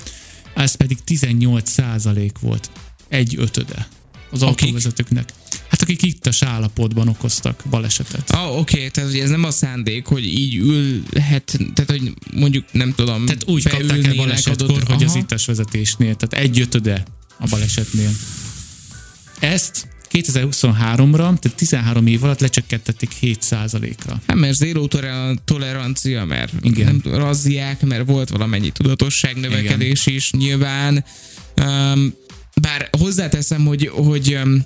[0.56, 2.72] ez pedig 18 százalék volt.
[3.08, 3.88] Egy ötöde
[4.32, 4.62] az akik?
[4.62, 5.30] autóvezetőknek.
[5.68, 8.32] Hát akik itt a állapotban okoztak balesetet.
[8.32, 12.94] Ah, oké, okay, tehát ez nem a szándék, hogy így ülhet, tehát hogy mondjuk nem
[12.96, 13.26] tudom.
[13.26, 15.12] Tehát úgy kapták el balesetkor, adott, hogy aha.
[15.12, 17.04] az ittas vezetésnél, tehát egy ötöde
[17.40, 18.12] a balesetnél.
[19.40, 24.22] Ezt 2023-ra, tehát 13 év alatt lecsökkentették 7%-ra.
[24.28, 24.88] Hát mert zéró
[25.46, 27.02] tolerancia, mert Igen.
[27.04, 30.18] nem razziák, mert volt valamennyi tudatosság növekedés Igen.
[30.18, 31.06] is nyilván.
[31.62, 32.14] Um,
[32.62, 34.66] bár hozzáteszem, hogy, hogy um,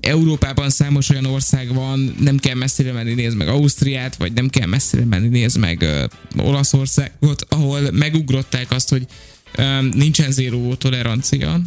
[0.00, 4.66] Európában számos olyan ország van, nem kell messzire menni, nézd meg Ausztriát, vagy nem kell
[4.66, 5.80] messzire menni, nézd meg
[6.36, 9.06] uh, Olaszországot, ahol megugrották azt, hogy
[9.58, 11.60] um, nincsen zéró tolerancia,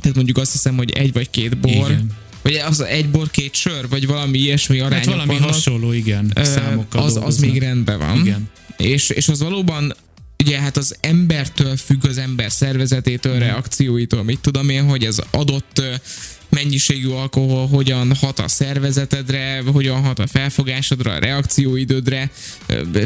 [0.00, 2.10] tehát mondjuk azt hiszem, hogy egy vagy két bor, Igen.
[2.42, 6.32] vagy az egy bor, két sör, vagy valami ilyesmi arányok Hát valami vannak, hasonló, igen,
[6.42, 7.50] számokkal az, az dolgoznak.
[7.50, 8.18] még rendben van.
[8.18, 8.48] Igen.
[8.76, 9.94] És, és az valóban
[10.44, 15.82] ugye hát az embertől függ az ember szervezetétől, reakcióitól, mit tudom én, hogy az adott
[16.62, 22.30] mennyiségű alkohol hogyan hat a szervezetedre, hogyan hat a felfogásodra, a reakcióidődre,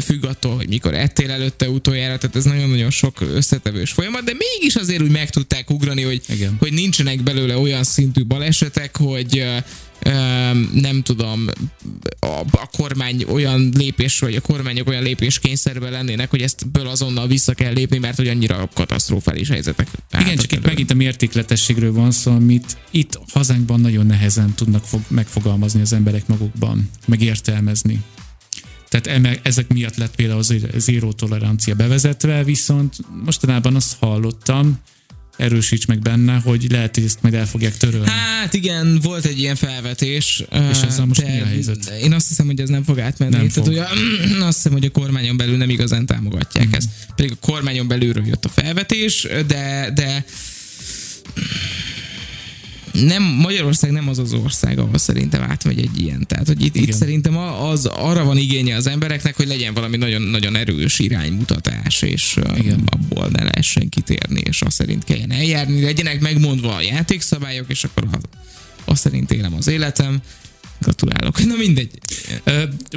[0.01, 4.75] függ attól, hogy mikor ettél előtte utoljára, tehát ez nagyon-nagyon sok összetevős folyamat, de mégis
[4.75, 6.55] azért úgy meg tudták ugrani, hogy, Igen.
[6.59, 9.45] hogy nincsenek belőle olyan szintű balesetek, hogy
[10.73, 11.47] nem tudom,
[12.19, 16.87] a, a kormány olyan lépés, vagy a kormányok olyan lépés kényszerben lennének, hogy ezt ből
[16.87, 19.87] azonnal vissza kell lépni, mert hogy annyira katasztrofális helyzetek.
[20.19, 25.01] Igen, csak itt megint a mértékletességről van szó, amit itt hazánkban nagyon nehezen tudnak fog,
[25.07, 28.03] megfogalmazni az emberek magukban, megértelmezni.
[28.89, 34.79] Tehát ezek miatt lett például az zéró tolerancia bevezetve, viszont mostanában azt hallottam,
[35.37, 38.07] erősíts meg benne, hogy lehet, hogy ezt majd el fogják törölni.
[38.09, 40.43] Hát igen, volt egy ilyen felvetés.
[40.71, 41.93] És ezzel most mi a helyzet?
[42.01, 43.35] Én azt hiszem, hogy ez nem fog átmenni.
[43.35, 43.77] Nem Tehát, fog.
[43.77, 46.75] A, azt hiszem, hogy a kormányon belül nem igazán támogatják Mhm.
[46.75, 46.89] ezt.
[47.15, 50.25] Pedig a kormányon belülről jött a felvetés, de, de
[52.93, 56.27] nem, Magyarország nem az az ország, ahol szerintem átmegy egy ilyen.
[56.27, 56.97] Tehát, hogy itt, itt Igen.
[56.97, 62.01] szerintem a- az, arra van igénye az embereknek, hogy legyen valami nagyon, nagyon erős iránymutatás,
[62.01, 62.83] és Igen.
[62.85, 68.07] abból ne lehessen kitérni, és azt szerint kelljen eljárni, legyenek megmondva a játékszabályok, és akkor
[68.11, 68.21] az,
[68.85, 70.19] azt szerint élem az életem.
[70.79, 71.45] Gratulálok.
[71.45, 71.89] Na mindegy.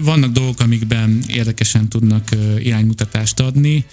[0.02, 2.28] Vannak dolgok, amikben érdekesen tudnak
[2.58, 3.84] iránymutatást adni.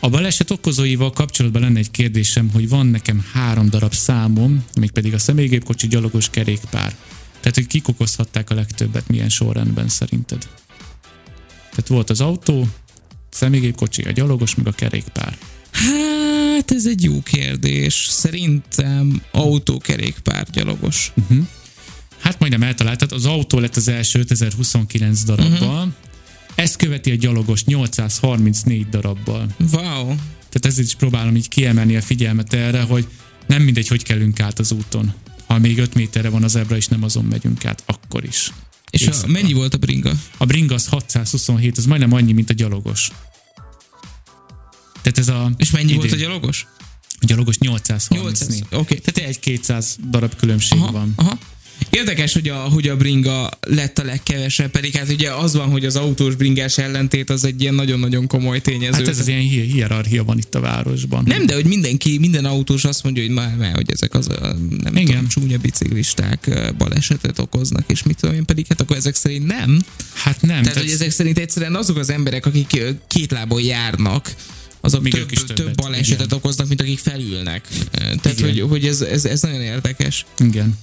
[0.00, 5.18] A baleset okozóival kapcsolatban lenne egy kérdésem, hogy van nekem három darab számom, mégpedig a
[5.18, 6.96] személygépkocsi, gyalogos, kerékpár.
[7.40, 10.48] Tehát, hogy kik okozhatták a legtöbbet, milyen sorrendben szerinted?
[11.70, 12.68] Tehát volt az autó,
[13.30, 15.38] személygépkocsi, a gyalogos, meg a kerékpár.
[15.72, 18.06] Hát ez egy jó kérdés.
[18.10, 21.12] Szerintem autókerékpár gyalogos.
[22.18, 25.92] Hát majdnem eltaláltad, az autó lett az első 5029 darabbal, uh-huh.
[26.56, 29.54] Ezt követi a gyalogos 834 darabbal.
[29.58, 30.06] Wow.
[30.48, 33.06] Tehát ezért is próbálom így kiemelni a figyelmet erre, hogy
[33.46, 35.14] nem mindegy, hogy kellünk át az úton.
[35.46, 38.52] Ha még 5 méterre van az zebra, és nem azon megyünk át, akkor is.
[38.90, 40.12] És a, mennyi volt a bringa?
[40.36, 43.10] A bringa az 627, az majdnem annyi, mint a gyalogos.
[45.02, 45.50] Tehát ez a...
[45.56, 46.66] És mennyi volt a idén- gyalogos?
[47.20, 48.22] A gyalogos 834.
[48.22, 48.80] 800.
[48.80, 48.94] Oké.
[48.94, 51.12] Tehát egy 200 darab különbség Aha, van.
[51.16, 51.38] aha.
[51.90, 55.84] Érdekes, hogy a, hogy a bringa lett a legkevesebb, pedig hát ugye az van, hogy
[55.84, 58.92] az autós bringás ellentét az egy ilyen nagyon-nagyon komoly tényező.
[58.92, 61.24] Hát ez az ilyen hi- hierarchia van itt a városban.
[61.26, 64.56] Nem, de hogy mindenki, minden autós azt mondja, hogy már, már hogy ezek az a,
[64.82, 65.06] nem Igen.
[65.06, 69.84] tudom, csúnya biciklisták balesetet okoznak, és mit tudom én, pedig hát akkor ezek szerint nem.
[70.12, 70.62] Hát nem.
[70.62, 74.34] Tehát, hogy ezek szerint egyszerűen azok az emberek, akik két lábon járnak,
[74.80, 76.38] azok Még több, is többet, több balesetet igen.
[76.38, 77.68] okoznak, mint akik felülnek.
[77.92, 78.50] Tehát, Igen.
[78.50, 80.24] hogy, hogy ez, ez, ez nagyon érdekes.
[80.38, 80.78] Igen.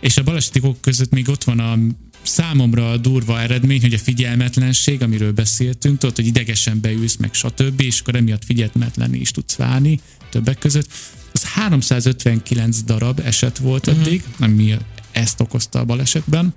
[0.00, 1.78] És a baleseti okok között még ott van a
[2.22, 7.80] számomra a durva eredmény, hogy a figyelmetlenség, amiről beszéltünk, tudod, hogy idegesen beülsz, meg stb.,
[7.80, 10.88] és akkor emiatt figyelmetlenni is tudsz válni többek között.
[11.32, 14.76] Az 359 darab eset volt eddig, ami
[15.12, 16.54] ezt okozta a balesetben,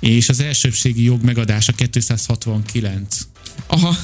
[0.00, 3.18] és az elsőbségi jog megadása 269.
[3.66, 3.96] Aha,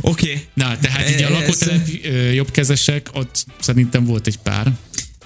[0.00, 0.30] oké.
[0.30, 0.44] Okay.
[0.54, 1.88] Na, tehát így a lakótelep
[2.34, 4.76] jobbkezesek, ott szerintem volt egy pár.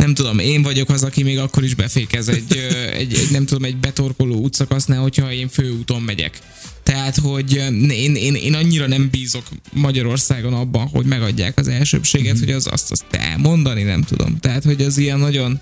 [0.03, 2.57] Nem tudom, én vagyok az, aki még akkor is befékez egy,
[2.92, 6.38] egy, egy nem tudom, egy betorkoló útszakasznál, hogyha én főúton megyek.
[6.82, 7.53] Tehát, hogy
[7.90, 12.90] én, én, én annyira nem bízok Magyarországon abban, hogy megadják az elsőbséget, hogy az azt,
[12.90, 14.38] azt elmondani nem tudom.
[14.38, 15.61] Tehát, hogy az ilyen nagyon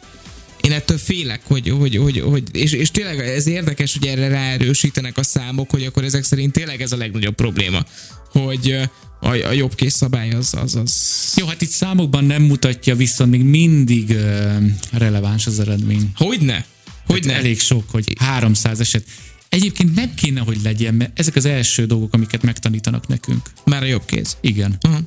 [0.61, 5.17] én ettől félek, hogy, hogy, hogy, hogy és, és tényleg ez érdekes, hogy erre ráerősítenek
[5.17, 7.85] a számok, hogy akkor ezek szerint tényleg ez a legnagyobb probléma,
[8.33, 8.91] hogy
[9.21, 13.31] a, a jobb kész szabály az, az, az Jó, hát itt számokban nem mutatja, viszont
[13.31, 14.57] még mindig ö,
[14.91, 16.11] releváns az eredmény.
[16.17, 16.67] Hogyne?
[17.07, 17.33] Hogyne?
[17.33, 19.05] Hát elég sok, hogy 300 eset.
[19.49, 23.43] Egyébként nem kéne, hogy legyen, mert ezek az első dolgok, amiket megtanítanak nekünk.
[23.65, 24.37] Már a jobb kéz.
[24.41, 24.77] Igen.
[24.81, 24.99] Aha.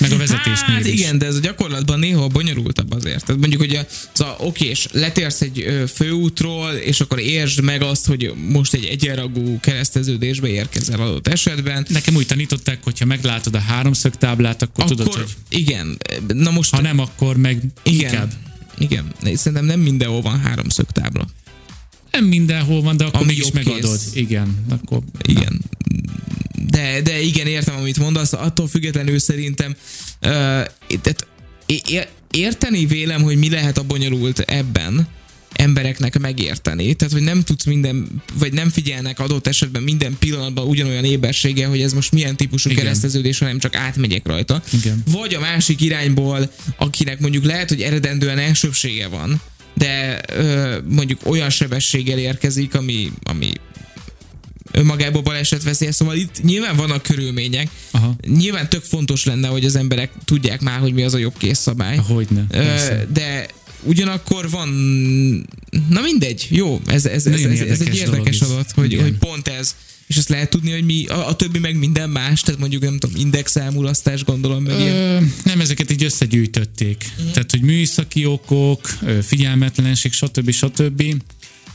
[0.00, 1.00] Meg a vezetésnél Hát is.
[1.00, 3.24] igen, de ez a gyakorlatban néha bonyolultabb azért.
[3.24, 3.78] Tehát mondjuk, hogy
[4.14, 9.60] az a, okés, letérsz egy főútról, és akkor értsd meg azt, hogy most egy egyenragú
[9.60, 11.86] kereszteződésbe érkezel adott esetben.
[11.88, 16.50] Nekem úgy tanították, hogy ha meglátod a háromszög táblát, akkor, Akkor, tudod, hogy igen, na
[16.50, 16.70] most...
[16.70, 18.32] ha nem, akkor meg igen, inkább.
[18.78, 21.26] igen, szerintem nem mindenhol van háromszög tábla.
[22.16, 23.80] Nem mindenhol van, de akkor Ami mégis megadod.
[23.98, 24.10] kész.
[24.14, 25.60] Igen, akkor Igen.
[26.70, 29.70] De, de igen, értem, amit mondasz, attól függetlenül szerintem
[30.22, 30.28] uh,
[31.00, 31.26] tehát
[32.30, 35.08] érteni vélem, hogy mi lehet a bonyolult ebben,
[35.52, 36.94] embereknek megérteni.
[36.94, 41.80] Tehát, hogy nem tudsz minden, vagy nem figyelnek adott esetben minden pillanatban ugyanolyan éberséggel, hogy
[41.80, 42.82] ez most milyen típusú Igen.
[42.82, 44.62] kereszteződés, hanem csak átmegyek rajta.
[44.72, 45.02] Igen.
[45.10, 49.40] Vagy a másik irányból, akinek mondjuk lehet, hogy eredendően elsőbsége van,
[49.76, 53.52] de ö, mondjuk olyan sebességgel érkezik, ami, ami
[54.72, 57.68] önmagából baleset veszély, szóval itt nyilván vannak körülmények.
[57.90, 58.16] Aha.
[58.28, 61.96] Nyilván tök fontos lenne, hogy az emberek tudják már, hogy mi az a jobb készszabály.
[61.96, 62.44] Hogyne.
[62.50, 63.46] Ö, de
[63.82, 64.68] ugyanakkor van,
[65.88, 69.74] na mindegy, jó, ez, ez, ez, ez, ez egy érdekes adat, hogy, hogy pont ez,
[70.06, 72.98] és azt lehet tudni, hogy mi, a, a többi meg minden más, tehát mondjuk nem
[72.98, 74.94] tudom, indexelmulasztás gondolom, meg ilyen.
[74.94, 77.10] Ö, nem, ezeket így összegyűjtötték.
[77.18, 77.30] Mhm.
[77.32, 78.86] Tehát, hogy műszaki okok,
[79.22, 80.50] figyelmetlenség, stb.
[80.50, 81.02] stb.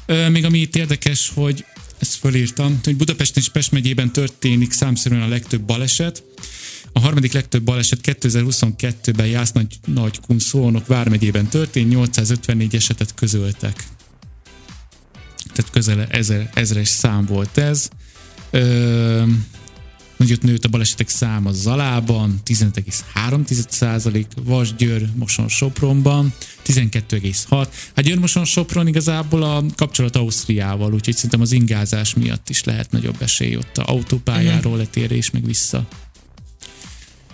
[0.05, 1.65] Ö, Még ami itt érdekes, hogy
[1.99, 6.23] ezt fölírtam, hogy Budapesten és Pest megyében történik számszerűen a legtöbb baleset.
[6.93, 13.87] A harmadik legtöbb baleset 2022-ben Jász Nagy, Nagy Szolnok vármegyében történt, 854 esetet közöltek.
[15.53, 17.89] Tehát közel ezer, ezres szám volt ez.
[18.51, 19.23] Ö,
[20.21, 26.33] Nagyot nőtt a balesetek száma Zalában, 15,3%, Vasgyőr, Moson Sopronban,
[26.65, 27.67] 12,6.
[27.95, 32.91] Hát Győr Moson Sopron igazából a kapcsolat Ausztriával, úgyhogy szerintem az ingázás miatt is lehet
[32.91, 35.87] nagyobb esély ott a autópályáról letérés meg vissza.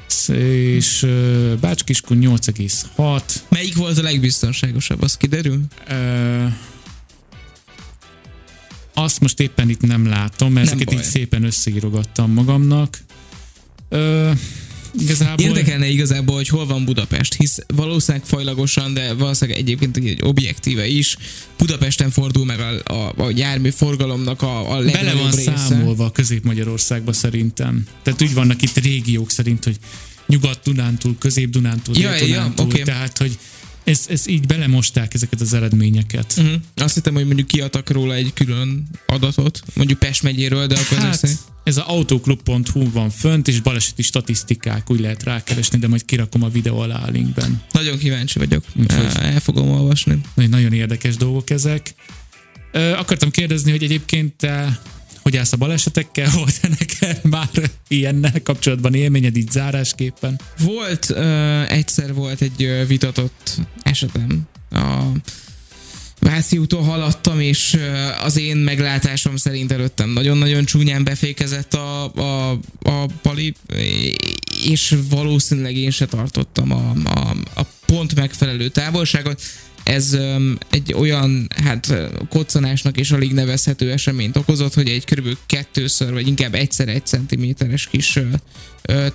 [0.07, 3.21] Sz- És ö, Bács-Kiskun 8,6.
[3.49, 5.61] Melyik volt a legbiztonságosabb, az kiderül?
[5.87, 6.45] Ö,
[8.97, 11.03] azt most éppen itt nem látom, mert Nem ezeket baj.
[11.03, 12.99] így szépen összeírogattam magamnak.
[13.89, 14.31] Ö,
[14.99, 15.45] igazából...
[15.45, 21.17] Érdekelne igazából, hogy hol van Budapest, hisz valószínűleg fajlagosan, de valószínűleg egyébként egy objektíve is.
[21.57, 25.55] Budapesten fordul meg a, a, a jármű forgalomnak a, a Bele van része.
[25.57, 27.83] számolva a Közép-Magyarországba szerintem.
[28.03, 29.77] Tehát úgy vannak itt régiók szerint, hogy
[30.27, 32.81] Nyugat-Dunántúl, Közép-Dunántúl, Ja, ja, Dél-Dunántúl, oké.
[32.81, 33.37] tehát hogy
[33.87, 36.33] ez, ez így belemosták ezeket az eredményeket.
[36.37, 36.53] Uh-huh.
[36.75, 41.19] Azt hittem, hogy mondjuk kiadtak róla egy külön adatot, mondjuk Pest megyéről, de akkor Hát,
[41.21, 46.43] hát, ez a autoklub.hu van fönt, és baleseti statisztikák, úgy lehet rákeresni, de majd kirakom
[46.43, 47.61] a videó alá a linkben.
[47.71, 48.63] nagyon kíváncsi vagyok.
[48.75, 50.17] Úgyhogy- El fogom olvasni.
[50.33, 51.93] Nagy- Nagyon érdekes dolgok ezek.
[52.97, 54.79] Akartam kérdezni, hogy egyébként te
[55.27, 56.29] hogy állsz a balesetekkel?
[56.39, 57.49] Volt-e neked már
[57.87, 60.39] ilyennel kapcsolatban élményed így zárásképpen?
[60.59, 64.41] Volt, uh, egyszer volt egy uh, vitatott esetem.
[64.71, 65.01] A
[66.19, 72.59] Váci úton haladtam, és uh, az én meglátásom szerint előttem nagyon-nagyon csúnyán befékezett a, a,
[72.81, 73.53] a pali,
[74.63, 79.41] és valószínűleg én se tartottam a, a, a pont megfelelő távolságot.
[79.87, 80.17] Ez
[80.69, 81.93] egy olyan, hát
[82.29, 85.37] koccanásnak is alig nevezhető eseményt okozott, hogy egy kb.
[85.45, 88.19] kettőször, vagy inkább egyszer egy centiméteres kis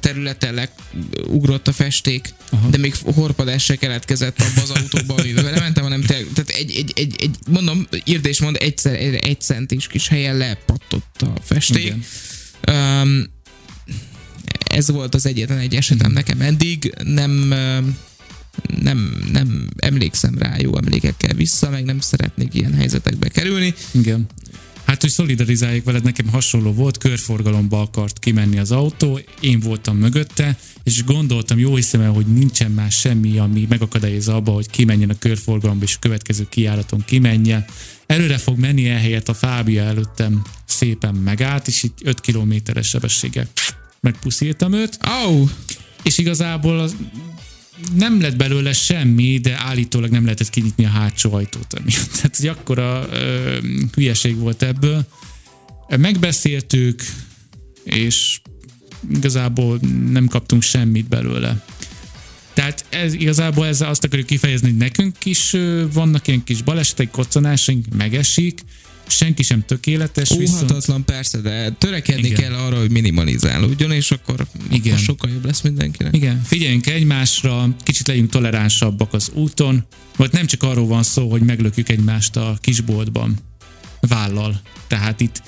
[0.01, 2.69] területen leugrott a festék, Aha.
[2.69, 6.93] De még horpadás se keletkezett abba az autóba, amiben belementem, hanem te, tehát egy, egy,
[6.95, 11.85] egy, egy, mondom, írd és mond, egyszer egy, egy centis kis helyen lepattott a festék.
[11.85, 12.05] Igen.
[13.03, 13.31] Um,
[14.71, 17.55] ez volt az egyetlen egy esetem nekem eddig, nem,
[18.81, 23.75] nem, nem emlékszem rá jó emlékekkel vissza, meg nem szeretnék ilyen helyzetekbe kerülni.
[23.91, 24.27] Igen.
[24.85, 30.59] Hát, hogy szolidarizáljuk veled, nekem hasonló volt, körforgalomba akart kimenni az autó, én voltam mögötte,
[30.83, 35.19] és gondoltam, jó hiszem el, hogy nincsen már semmi, ami megakadályozza abba, hogy kimenjen a
[35.19, 37.65] körforgalomba, és a következő kiáraton kimenjen.
[38.07, 43.49] Előre fog menni ehelyett a Fábia előttem szépen megállt, és itt 5 kilométeres sebességgel
[44.01, 45.49] megpuszítam őt, Au!
[46.03, 46.97] és igazából az
[47.95, 51.75] nem lett belőle semmi, de állítólag nem lehetett kinyitni a hátsó ajtót.
[51.75, 52.11] emiatt.
[52.17, 53.59] Tehát, hogy akkora ö,
[53.95, 55.07] hülyeség volt ebből.
[55.97, 57.03] Megbeszéltük,
[57.85, 58.41] és
[59.15, 59.79] igazából
[60.11, 61.65] nem kaptunk semmit belőle.
[62.55, 65.57] Tehát ez, igazából ezzel azt akarjuk kifejezni, hogy nekünk is
[65.93, 68.61] vannak ilyen kis balesetek, koccanásaink, megesik,
[69.17, 72.41] senki sem tökéletes, viszont Óhatatlan persze, de törekedni Igen.
[72.41, 74.93] kell arra, hogy minimalizálódjon, és akkor, Igen.
[74.93, 76.17] akkor sokkal jobb lesz mindenkinek.
[76.17, 79.85] Igen, figyeljünk egymásra, kicsit legyünk toleránsabbak az úton,
[80.17, 83.39] vagy nem csak arról van szó, hogy meglökjük egymást a kisboltban
[84.01, 84.61] vállal.
[84.87, 85.43] Tehát itt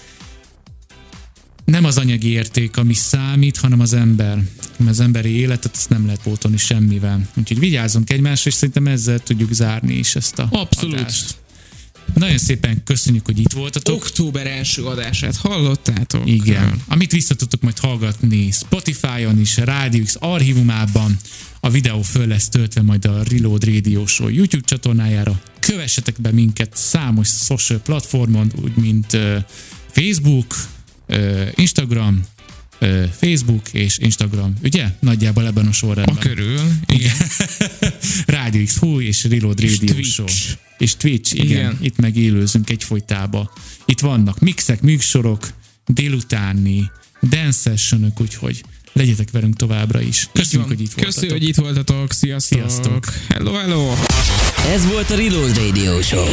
[1.65, 4.43] nem az anyagi érték, ami számít, hanem az ember.
[4.77, 7.29] Mert az emberi életet ezt nem lehet pótolni semmivel.
[7.37, 10.95] Úgyhogy vigyázzunk egymásra, és szerintem ezzel tudjuk zárni is ezt a Abszolút.
[10.99, 11.37] adást.
[12.15, 13.95] Nagyon szépen köszönjük, hogy itt voltatok.
[13.95, 16.29] Október első adását hallottátok?
[16.29, 16.83] Igen.
[16.89, 21.17] Amit vissza tudtok majd hallgatni Spotify-on is, Rádió X archívumában.
[21.61, 25.41] A videó föl lesz töltve majd a Reload Radio Show YouTube csatornájára.
[25.61, 29.17] Kövessetek be minket számos social platformon, úgy mint
[29.91, 30.55] Facebook,
[31.55, 32.25] Instagram,
[33.21, 34.55] Facebook és Instagram.
[34.63, 34.87] Ugye?
[35.01, 36.19] Nagyjából ebben a A sorrendben.
[36.19, 36.61] körül.
[36.87, 37.13] Igen.
[38.27, 40.11] Rádió X Hú és Reload És Radio Twitch.
[40.11, 40.27] Show.
[40.79, 41.47] És Twitch, igen.
[41.47, 41.79] igen.
[41.81, 43.53] Itt meg élőzünk egyfolytába.
[43.85, 45.53] Itt vannak mixek, műsorok,
[45.87, 46.91] délutáni,
[47.23, 48.63] dance sessionök, úgyhogy
[48.93, 50.29] legyetek velünk továbbra is.
[50.33, 51.39] Köszönjük, hogy itt Köszönjük, voltatok.
[51.39, 52.13] hogy itt voltatok.
[52.13, 52.59] Sziasztok.
[52.59, 53.05] Sziasztok.
[53.29, 53.93] Hello, hello.
[54.73, 56.25] Ez volt a Reload Radio Show.